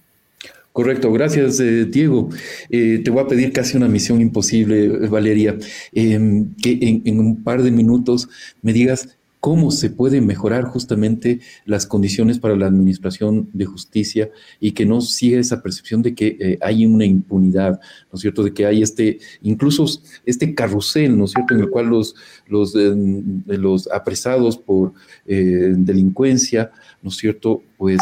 Correcto, 0.79 1.12
gracias 1.12 1.60
eh, 1.60 1.86
Diego. 1.86 2.29
Eh, 2.69 3.01
te 3.03 3.12
voy 3.12 3.23
a 3.23 3.27
pedir 3.27 3.51
casi 3.51 3.75
una 3.75 3.88
misión 3.88 4.21
imposible, 4.21 4.88
Valeria, 5.10 5.58
em, 5.91 6.53
que 6.55 7.01
en, 7.03 7.19
un 7.19 7.43
par 7.43 7.63
de 7.63 7.71
minutos 7.71 8.29
me 8.62 8.71
digas 8.71 9.17
cómo 9.39 9.71
se 9.71 9.89
pueden 9.89 10.25
mejorar 10.25 10.65
justamente 10.65 11.39
las 11.65 11.86
condiciones 11.86 12.39
para 12.39 12.56
la 12.56 12.67
administración 12.67 13.49
de 13.54 13.65
justicia 13.65 14.30
y 14.60 14.71
que 14.71 14.86
no 14.86 15.02
siga 15.02 15.39
esa 15.39 15.62
percepción 15.62 16.02
de 16.02 16.13
que 16.13 16.38
eh, 16.39 16.58
hay 16.62 16.86
una 16.86 17.06
impunidad, 17.06 17.80
¿no 18.12 18.15
es 18.15 18.21
cierto? 18.21 18.43
De 18.43 18.54
que 18.54 18.65
hay 18.65 18.82
este, 18.82 19.19
incluso 19.41 19.86
este 20.25 20.54
carrusel, 20.54 21.17
¿no 21.17 21.25
es 21.25 21.32
cierto?, 21.32 21.54
en 21.54 21.62
el 21.62 21.69
cual 21.69 21.88
los, 21.88 22.15
los, 22.47 22.73
los 22.75 23.89
apresados 23.91 24.58
por 24.58 24.93
delincuencia 25.25 26.71
¿no 27.02 27.10
es 27.10 27.15
cierto?, 27.15 27.63
pues 27.78 28.02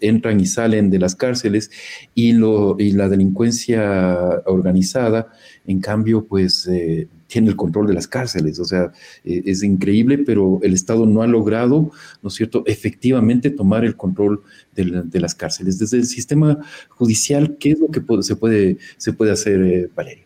entran 0.00 0.40
y 0.40 0.46
salen 0.46 0.90
de 0.90 0.98
las 0.98 1.14
cárceles 1.16 1.70
y, 2.14 2.32
lo, 2.32 2.76
y 2.78 2.92
la 2.92 3.08
delincuencia 3.08 4.42
organizada, 4.46 5.32
en 5.66 5.80
cambio, 5.80 6.24
pues 6.24 6.66
eh, 6.68 7.08
tiene 7.30 7.48
el 7.48 7.56
control 7.56 7.86
de 7.86 7.94
las 7.94 8.06
cárceles. 8.06 8.58
O 8.58 8.64
sea, 8.64 8.92
eh, 9.24 9.42
es 9.46 9.62
increíble, 9.62 10.18
pero 10.18 10.58
el 10.62 10.74
Estado 10.74 11.06
no 11.06 11.22
ha 11.22 11.26
logrado, 11.26 11.92
¿no 12.22 12.28
es 12.28 12.34
cierto?, 12.34 12.64
efectivamente 12.66 13.50
tomar 13.50 13.84
el 13.84 13.96
control 13.96 14.42
de, 14.74 15.20
las 15.20 15.34
cárceles. 15.34 15.78
Desde 15.78 15.98
el 15.98 16.06
sistema 16.06 16.58
judicial, 16.88 17.56
¿qué 17.58 17.72
es 17.72 17.80
lo 17.80 17.88
que 17.88 18.02
se, 18.22 18.36
puede, 18.36 18.78
se 18.96 19.12
puede 19.12 19.32
hacer, 19.32 19.62
eh, 19.62 19.90
Valeria? 19.94 20.24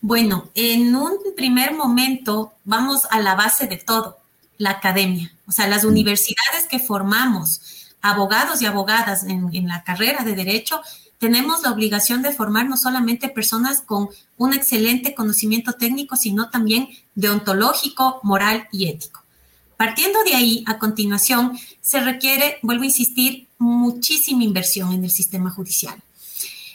Bueno, 0.00 0.50
en 0.54 0.94
un 0.94 1.12
primer 1.36 1.72
momento 1.72 2.52
vamos 2.64 3.02
a 3.10 3.20
la 3.20 3.34
base 3.34 3.66
de 3.66 3.78
todo 3.78 4.18
la 4.58 4.70
academia, 4.70 5.32
o 5.46 5.52
sea, 5.52 5.66
las 5.66 5.84
mm. 5.84 5.88
universidades 5.88 6.66
que 6.70 6.78
formamos 6.78 7.90
abogados 8.02 8.60
y 8.60 8.66
abogadas 8.66 9.24
en, 9.24 9.66
la 9.66 9.82
carrera 9.82 10.24
de 10.24 10.34
derecho, 10.34 10.80
tenemos 11.24 11.62
la 11.62 11.72
obligación 11.72 12.20
de 12.20 12.34
formar 12.34 12.68
no 12.68 12.76
solamente 12.76 13.30
personas 13.30 13.80
con 13.80 14.10
un 14.36 14.52
excelente 14.52 15.14
conocimiento 15.14 15.72
técnico, 15.72 16.16
sino 16.16 16.50
también 16.50 16.90
deontológico, 17.14 18.20
moral 18.22 18.68
y 18.70 18.90
ético. 18.90 19.22
Partiendo 19.78 20.22
de 20.24 20.34
ahí, 20.34 20.64
a 20.66 20.78
continuación, 20.78 21.58
se 21.80 22.00
requiere, 22.00 22.58
vuelvo 22.60 22.82
a 22.82 22.88
insistir, 22.88 23.48
muchísima 23.56 24.44
inversión 24.44 24.92
en 24.92 25.02
el 25.02 25.10
sistema 25.10 25.48
judicial. 25.48 25.96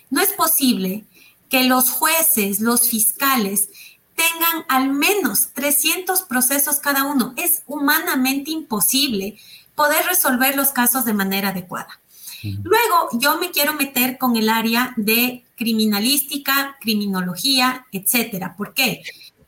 No 0.09 0.19
es 0.19 0.29
posible 0.29 1.05
que 1.47 1.65
los 1.65 1.91
jueces, 1.91 2.59
los 2.59 2.89
fiscales, 2.89 3.69
tengan 4.15 4.65
al 4.67 4.89
menos 4.89 5.49
300 5.53 6.23
procesos 6.23 6.77
cada 6.77 7.03
uno. 7.03 7.35
Es 7.37 7.61
humanamente 7.67 8.49
imposible 8.49 9.37
poder 9.75 10.03
resolver 10.07 10.55
los 10.55 10.69
casos 10.69 11.05
de 11.05 11.13
manera 11.13 11.49
adecuada. 11.49 11.99
Luego, 12.43 13.09
yo 13.19 13.39
me 13.39 13.51
quiero 13.51 13.73
meter 13.73 14.17
con 14.17 14.35
el 14.37 14.49
área 14.49 14.93
de 14.97 15.43
criminalística, 15.55 16.77
criminología, 16.79 17.85
etcétera. 17.91 18.55
¿Por 18.55 18.73
qué? 18.73 19.01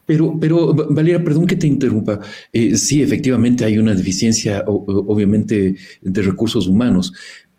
Pero, 0.06 0.38
pero 0.40 0.74
Valeria, 0.74 1.24
perdón 1.24 1.48
que 1.48 1.56
te 1.56 1.68
interrumpa. 1.68 2.20
Eh, 2.52 2.76
sí, 2.76 3.02
efectivamente 3.02 3.64
hay 3.64 3.78
una 3.78 3.96
deficiencia, 3.96 4.64
obviamente, 4.68 5.76
de 6.02 6.22
recursos 6.22 6.68
humanos, 6.68 7.14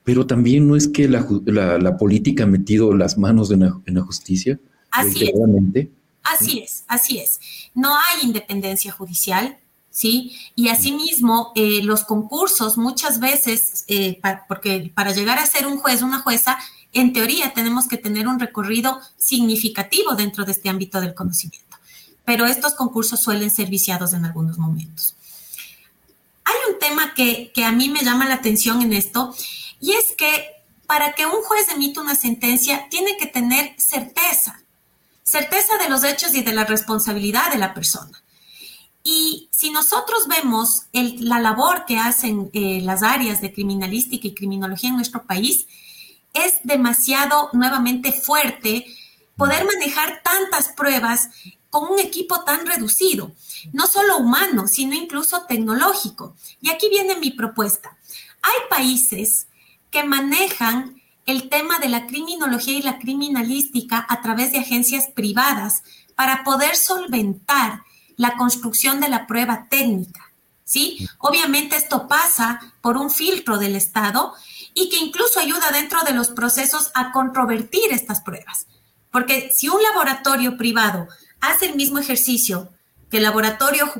pero 0.04 0.26
también 0.26 0.68
no 0.68 0.76
es 0.76 0.88
que 0.88 1.08
la, 1.08 1.96
política 1.98 2.44
ha 2.44 2.46
metido 2.46 2.94
las 2.94 3.16
manos 3.16 3.50
en 3.50 3.60
la, 3.60 4.02
justicia. 4.02 4.58
Así 4.90 5.24
es. 5.24 5.88
Así 6.22 6.60
es, 6.60 6.84
así 6.86 7.18
es. 7.18 7.40
No 7.74 7.94
hay 7.94 8.26
independencia 8.26 8.92
judicial, 8.92 9.56
¿sí? 9.92 10.36
Y 10.56 10.68
asimismo, 10.68 11.52
eh, 11.54 11.80
los 11.84 12.02
concursos 12.02 12.76
muchas 12.76 13.20
veces, 13.20 13.84
eh, 13.86 14.20
porque 14.48 14.90
para 14.92 15.12
llegar 15.12 15.38
a 15.38 15.46
ser 15.46 15.68
un 15.68 15.78
juez, 15.78 16.02
una 16.02 16.18
jueza, 16.18 16.58
en 16.92 17.12
teoría 17.12 17.54
tenemos 17.54 17.86
que 17.86 17.96
tener 17.96 18.26
un 18.26 18.40
recorrido 18.40 19.00
significativo 19.16 20.14
dentro 20.14 20.44
de 20.44 20.50
este 20.50 20.68
ámbito 20.68 21.00
del 21.00 21.14
conocimiento. 21.14 21.76
Pero 22.24 22.46
estos 22.46 22.74
concursos 22.74 23.20
suelen 23.20 23.50
ser 23.50 23.68
viciados 23.68 24.12
en 24.12 24.24
algunos 24.24 24.58
momentos. 24.58 25.14
Hay 26.44 26.72
un 26.72 26.80
tema 26.80 27.14
que, 27.14 27.52
que 27.54 27.64
a 27.64 27.72
mí 27.72 27.88
me 27.88 28.02
llama 28.02 28.26
la 28.26 28.34
atención 28.34 28.82
en 28.82 28.92
esto, 28.92 29.34
y 29.80 29.92
es 29.92 30.14
que 30.18 30.46
para 30.86 31.12
que 31.14 31.24
un 31.24 31.42
juez 31.42 31.68
emita 31.72 32.00
una 32.00 32.16
sentencia, 32.16 32.88
tiene 32.90 33.16
que 33.16 33.26
tener 33.26 33.74
certeza 33.78 34.62
certeza 35.22 35.78
de 35.78 35.88
los 35.88 36.04
hechos 36.04 36.34
y 36.34 36.42
de 36.42 36.52
la 36.52 36.64
responsabilidad 36.64 37.50
de 37.50 37.58
la 37.58 37.74
persona. 37.74 38.22
Y 39.04 39.48
si 39.50 39.70
nosotros 39.70 40.28
vemos 40.28 40.86
la 40.92 41.40
labor 41.40 41.84
que 41.86 41.98
hacen 41.98 42.50
eh, 42.52 42.80
las 42.82 43.02
áreas 43.02 43.40
de 43.40 43.52
criminalística 43.52 44.28
y 44.28 44.34
criminología 44.34 44.90
en 44.90 44.96
nuestro 44.96 45.24
país, 45.24 45.66
es 46.32 46.60
demasiado 46.62 47.50
nuevamente 47.52 48.12
fuerte 48.12 48.86
poder 49.36 49.66
manejar 49.66 50.22
tantas 50.22 50.68
pruebas 50.68 51.28
con 51.70 51.90
un 51.90 51.98
equipo 51.98 52.44
tan 52.44 52.66
reducido, 52.66 53.32
no 53.72 53.86
solo 53.86 54.18
humano, 54.18 54.68
sino 54.68 54.94
incluso 54.94 55.46
tecnológico. 55.48 56.36
Y 56.60 56.70
aquí 56.70 56.88
viene 56.88 57.16
mi 57.16 57.30
propuesta. 57.30 57.96
Hay 58.42 58.68
países 58.68 59.46
que 59.90 60.04
manejan 60.04 61.00
el 61.26 61.48
tema 61.48 61.78
de 61.78 61.88
la 61.88 62.06
criminología 62.06 62.74
y 62.74 62.82
la 62.82 62.98
criminalística 62.98 64.04
a 64.08 64.20
través 64.20 64.52
de 64.52 64.58
agencias 64.58 65.08
privadas 65.14 65.82
para 66.14 66.44
poder 66.44 66.76
solventar 66.76 67.82
la 68.16 68.36
construcción 68.36 69.00
de 69.00 69.08
la 69.08 69.26
prueba 69.26 69.66
técnica. 69.68 70.32
¿Sí? 70.64 71.06
Obviamente 71.18 71.76
esto 71.76 72.08
pasa 72.08 72.60
por 72.80 72.96
un 72.96 73.10
filtro 73.10 73.58
del 73.58 73.76
Estado 73.76 74.32
y 74.74 74.88
que 74.88 74.96
incluso 74.96 75.38
ayuda 75.38 75.70
dentro 75.70 76.02
de 76.02 76.12
los 76.12 76.28
procesos 76.28 76.90
a 76.94 77.12
controvertir 77.12 77.92
estas 77.92 78.22
pruebas. 78.22 78.66
Porque 79.10 79.50
si 79.54 79.68
un 79.68 79.82
laboratorio 79.82 80.56
privado 80.56 81.08
hace 81.40 81.66
el 81.66 81.76
mismo 81.76 81.98
ejercicio 81.98 82.70
que 83.10 83.18
el 83.18 83.24
laboratorio 83.24 83.92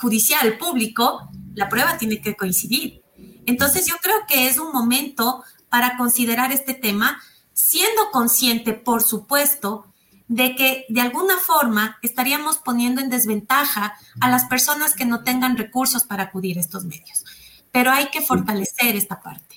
judicial 0.00 0.56
público, 0.56 1.28
la 1.54 1.68
prueba 1.68 1.98
tiene 1.98 2.20
que 2.20 2.36
coincidir. 2.36 3.02
Entonces 3.44 3.86
yo 3.86 3.96
creo 4.00 4.24
que 4.28 4.46
es 4.46 4.58
un 4.58 4.72
momento 4.72 5.42
para 5.68 5.96
considerar 5.96 6.52
este 6.52 6.74
tema, 6.74 7.20
siendo 7.54 8.10
consciente, 8.12 8.72
por 8.72 9.02
supuesto, 9.02 9.91
de 10.32 10.56
que 10.56 10.86
de 10.88 11.02
alguna 11.02 11.36
forma 11.36 11.98
estaríamos 12.02 12.56
poniendo 12.58 13.02
en 13.02 13.10
desventaja 13.10 13.94
a 14.20 14.30
las 14.30 14.46
personas 14.46 14.94
que 14.94 15.04
no 15.04 15.22
tengan 15.24 15.58
recursos 15.58 16.04
para 16.04 16.24
acudir 16.24 16.56
a 16.56 16.60
estos 16.60 16.84
medios. 16.86 17.24
Pero 17.70 17.90
hay 17.90 18.08
que 18.08 18.22
fortalecer 18.22 18.96
esta 18.96 19.20
parte. 19.20 19.56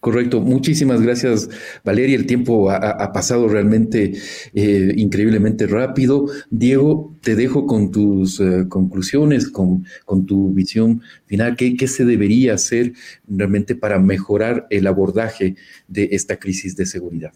Correcto, 0.00 0.40
muchísimas 0.40 1.00
gracias 1.00 1.48
Valeria, 1.84 2.14
el 2.14 2.26
tiempo 2.26 2.70
ha, 2.70 3.12
pasado 3.12 3.48
realmente 3.48 4.12
eh, 4.54 4.92
increíblemente 4.96 5.66
rápido. 5.66 6.26
Diego, 6.50 7.16
te 7.22 7.34
dejo 7.34 7.66
con 7.66 7.90
tus 7.90 8.40
eh, 8.40 8.66
conclusiones, 8.68 9.48
con, 9.48 9.84
tu 10.26 10.52
visión 10.52 11.02
final, 11.26 11.56
¿Qué, 11.56 11.76
¿Qué, 11.76 11.88
se 11.88 12.04
debería 12.04 12.54
hacer 12.54 12.92
realmente 13.26 13.74
para 13.74 13.98
mejorar 13.98 14.66
el 14.68 14.86
abordaje 14.86 15.56
de 15.88 16.10
esta 16.12 16.38
crisis 16.38 16.76
de 16.76 16.84
seguridad? 16.84 17.32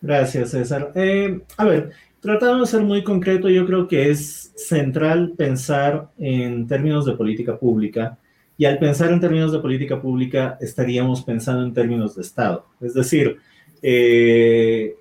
Gracias 0.00 0.50
César. 0.50 0.92
Eh, 0.94 1.40
a 1.56 1.64
ver, 1.64 1.90
tratando 2.20 2.60
de 2.60 2.66
ser 2.66 2.82
muy 2.82 3.02
concreto, 3.02 3.48
yo 3.48 3.66
creo 3.66 3.88
que 3.88 4.10
es 4.10 4.52
central 4.56 5.32
pensar 5.36 6.10
en 6.18 6.66
términos 6.66 7.04
de 7.06 7.14
política 7.14 7.58
pública 7.58 8.18
y 8.56 8.64
al 8.64 8.78
pensar 8.78 9.12
en 9.12 9.20
términos 9.20 9.52
de 9.52 9.60
política 9.60 10.02
pública, 10.02 10.58
estaríamos 10.60 11.22
pensando 11.22 11.64
en 11.64 11.72
términos 11.72 12.16
de 12.16 12.22
Estado. 12.22 12.66
Es 12.80 12.92
decir, 12.92 13.38
eh, 13.82 14.96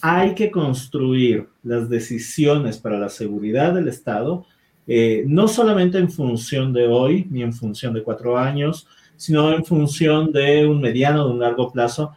hay 0.00 0.34
que 0.34 0.50
construir 0.50 1.46
las 1.62 1.90
decisiones 1.90 2.78
para 2.78 2.98
la 2.98 3.10
seguridad 3.10 3.74
del 3.74 3.88
Estado, 3.88 4.46
eh, 4.86 5.24
no 5.26 5.46
solamente 5.46 5.98
en 5.98 6.10
función 6.10 6.72
de 6.72 6.86
hoy, 6.86 7.26
ni 7.30 7.42
en 7.42 7.52
función 7.52 7.92
de 7.92 8.02
cuatro 8.02 8.38
años, 8.38 8.88
sino 9.16 9.52
en 9.52 9.64
función 9.64 10.32
de 10.32 10.66
un 10.66 10.80
mediano, 10.80 11.26
de 11.26 11.34
un 11.34 11.40
largo 11.40 11.70
plazo, 11.70 12.12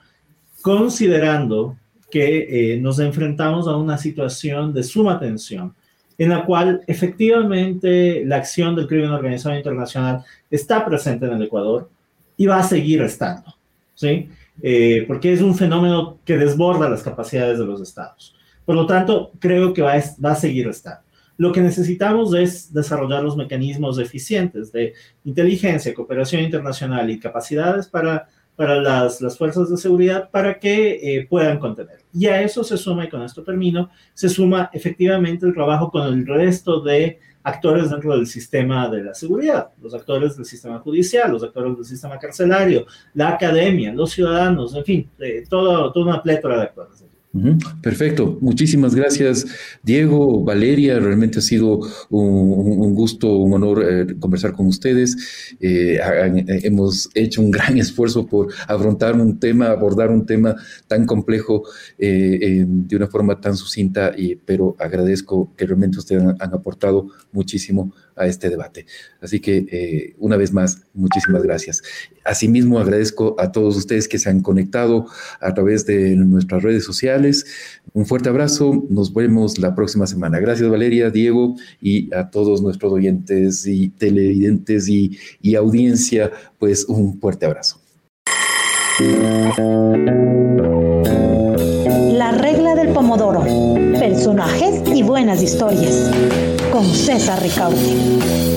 considerando 0.61 1.75
que 2.09 2.73
eh, 2.73 2.79
nos 2.79 2.99
enfrentamos 2.99 3.67
a 3.67 3.75
una 3.75 3.97
situación 3.97 4.73
de 4.73 4.83
suma 4.83 5.19
tensión 5.19 5.73
en 6.19 6.29
la 6.29 6.45
cual 6.45 6.81
efectivamente 6.85 8.23
la 8.25 8.35
acción 8.35 8.75
del 8.75 8.87
crimen 8.87 9.09
organizado 9.11 9.55
internacional 9.55 10.23
está 10.51 10.85
presente 10.85 11.25
en 11.25 11.33
el 11.33 11.43
Ecuador 11.43 11.89
y 12.35 12.45
va 12.45 12.59
a 12.59 12.63
seguir 12.63 13.01
estando, 13.01 13.55
¿sí? 13.95 14.29
Eh, 14.61 15.05
porque 15.07 15.31
es 15.31 15.41
un 15.41 15.55
fenómeno 15.55 16.19
que 16.25 16.37
desborda 16.37 16.89
las 16.89 17.03
capacidades 17.03 17.57
de 17.57 17.65
los 17.65 17.81
estados. 17.81 18.35
Por 18.65 18.75
lo 18.75 18.85
tanto, 18.85 19.31
creo 19.39 19.73
que 19.73 19.81
va 19.81 19.93
a, 19.93 20.03
va 20.23 20.31
a 20.31 20.35
seguir 20.35 20.67
estando. 20.67 21.01
Lo 21.37 21.53
que 21.53 21.61
necesitamos 21.61 22.33
es 22.33 22.73
desarrollar 22.73 23.23
los 23.23 23.37
mecanismos 23.37 23.97
eficientes 23.97 24.73
de 24.73 24.93
inteligencia, 25.23 25.93
cooperación 25.93 26.41
internacional 26.41 27.09
y 27.09 27.17
capacidades 27.17 27.87
para 27.87 28.27
para 28.59 28.75
las, 28.75 29.21
las 29.21 29.37
fuerzas 29.37 29.69
de 29.69 29.77
seguridad 29.77 30.29
para 30.29 30.59
que 30.59 30.99
eh, 31.01 31.25
puedan 31.29 31.59
contener. 31.59 31.99
Y 32.11 32.25
a 32.25 32.41
eso 32.41 32.61
se 32.61 32.75
suma, 32.75 33.05
y 33.05 33.07
con 33.09 33.21
esto 33.21 33.41
termino, 33.41 33.89
se 34.13 34.27
suma 34.27 34.69
efectivamente 34.73 35.45
el 35.45 35.53
trabajo 35.53 35.89
con 35.89 36.05
el 36.05 36.27
resto 36.27 36.81
de 36.81 37.21
actores 37.41 37.89
dentro 37.89 38.17
del 38.17 38.27
sistema 38.27 38.89
de 38.89 39.01
la 39.05 39.13
seguridad, 39.13 39.69
los 39.81 39.93
actores 39.93 40.35
del 40.35 40.45
sistema 40.45 40.79
judicial, 40.79 41.31
los 41.31 41.41
actores 41.41 41.73
del 41.73 41.85
sistema 41.85 42.19
carcelario, 42.19 42.85
la 43.13 43.29
academia, 43.29 43.93
los 43.93 44.11
ciudadanos, 44.11 44.75
en 44.75 44.83
fin, 44.83 45.09
eh, 45.19 45.45
todo, 45.49 45.93
toda 45.93 46.05
una 46.15 46.21
plétora 46.21 46.57
de 46.57 46.63
actores. 46.63 47.05
Perfecto, 47.83 48.39
muchísimas 48.41 48.95
gracias 48.95 49.45
Diego, 49.83 50.43
Valeria, 50.43 50.99
realmente 50.99 51.37
ha 51.37 51.41
sido 51.43 51.79
un, 52.09 52.95
gusto, 52.95 53.37
un 53.37 53.53
honor 53.53 53.85
eh, 53.87 54.15
conversar 54.19 54.53
con 54.53 54.65
ustedes. 54.65 55.55
Eh, 55.59 55.99
hemos 56.63 57.07
hecho 57.13 57.41
un 57.41 57.51
gran 57.51 57.77
esfuerzo 57.77 58.25
por 58.25 58.51
afrontar 58.67 59.13
un 59.13 59.39
tema, 59.39 59.67
abordar 59.67 60.09
un 60.09 60.25
tema 60.25 60.55
tan 60.87 61.05
complejo 61.05 61.63
eh, 61.99 62.65
de 62.67 62.95
una 62.95 63.07
forma 63.07 63.39
tan 63.39 63.55
sucinta, 63.55 64.11
y, 64.17 64.35
pero 64.35 64.75
agradezco 64.79 65.53
que 65.55 65.67
realmente 65.67 65.99
ustedes 65.99 66.23
han 66.23 66.53
aportado 66.53 67.09
muchísimo 67.31 67.93
a 68.19 68.27
este 68.27 68.49
debate. 68.49 68.85
Así 69.21 69.39
que, 69.39 69.65
eh, 69.71 70.15
una 70.19 70.37
vez 70.37 70.53
más, 70.53 70.81
muchísimas 70.93 71.41
gracias. 71.41 71.81
Asimismo, 72.25 72.77
agradezco 72.79 73.35
a 73.39 73.51
todos 73.51 73.77
ustedes 73.77 74.07
que 74.07 74.19
se 74.19 74.29
han 74.29 74.41
conectado 74.41 75.07
a 75.39 75.53
través 75.53 75.85
de 75.85 76.15
nuestras 76.15 76.61
redes 76.61 76.83
sociales. 76.83 77.45
Un 77.93 78.05
fuerte 78.05 78.29
abrazo. 78.29 78.85
Nos 78.89 79.13
vemos 79.13 79.57
la 79.57 79.73
próxima 79.73 80.05
semana. 80.05 80.39
Gracias, 80.39 80.69
Valeria, 80.69 81.09
Diego, 81.09 81.55
y 81.81 82.13
a 82.13 82.29
todos 82.29 82.61
nuestros 82.61 82.91
oyentes 82.91 83.65
y 83.65 83.89
televidentes 83.89 84.87
y, 84.89 85.17
y 85.41 85.55
audiencia, 85.55 86.31
pues 86.59 86.85
un 86.85 87.19
fuerte 87.19 87.45
abrazo. 87.45 87.79
La 92.11 92.31
regla 92.33 92.75
del 92.75 92.89
pomodoro. 92.89 93.43
Personajes 93.97 94.81
y 94.93 95.03
buenas 95.03 95.41
historias 95.41 96.48
con 96.79 96.95
César 96.95 97.41
Ricaurte. 97.41 98.48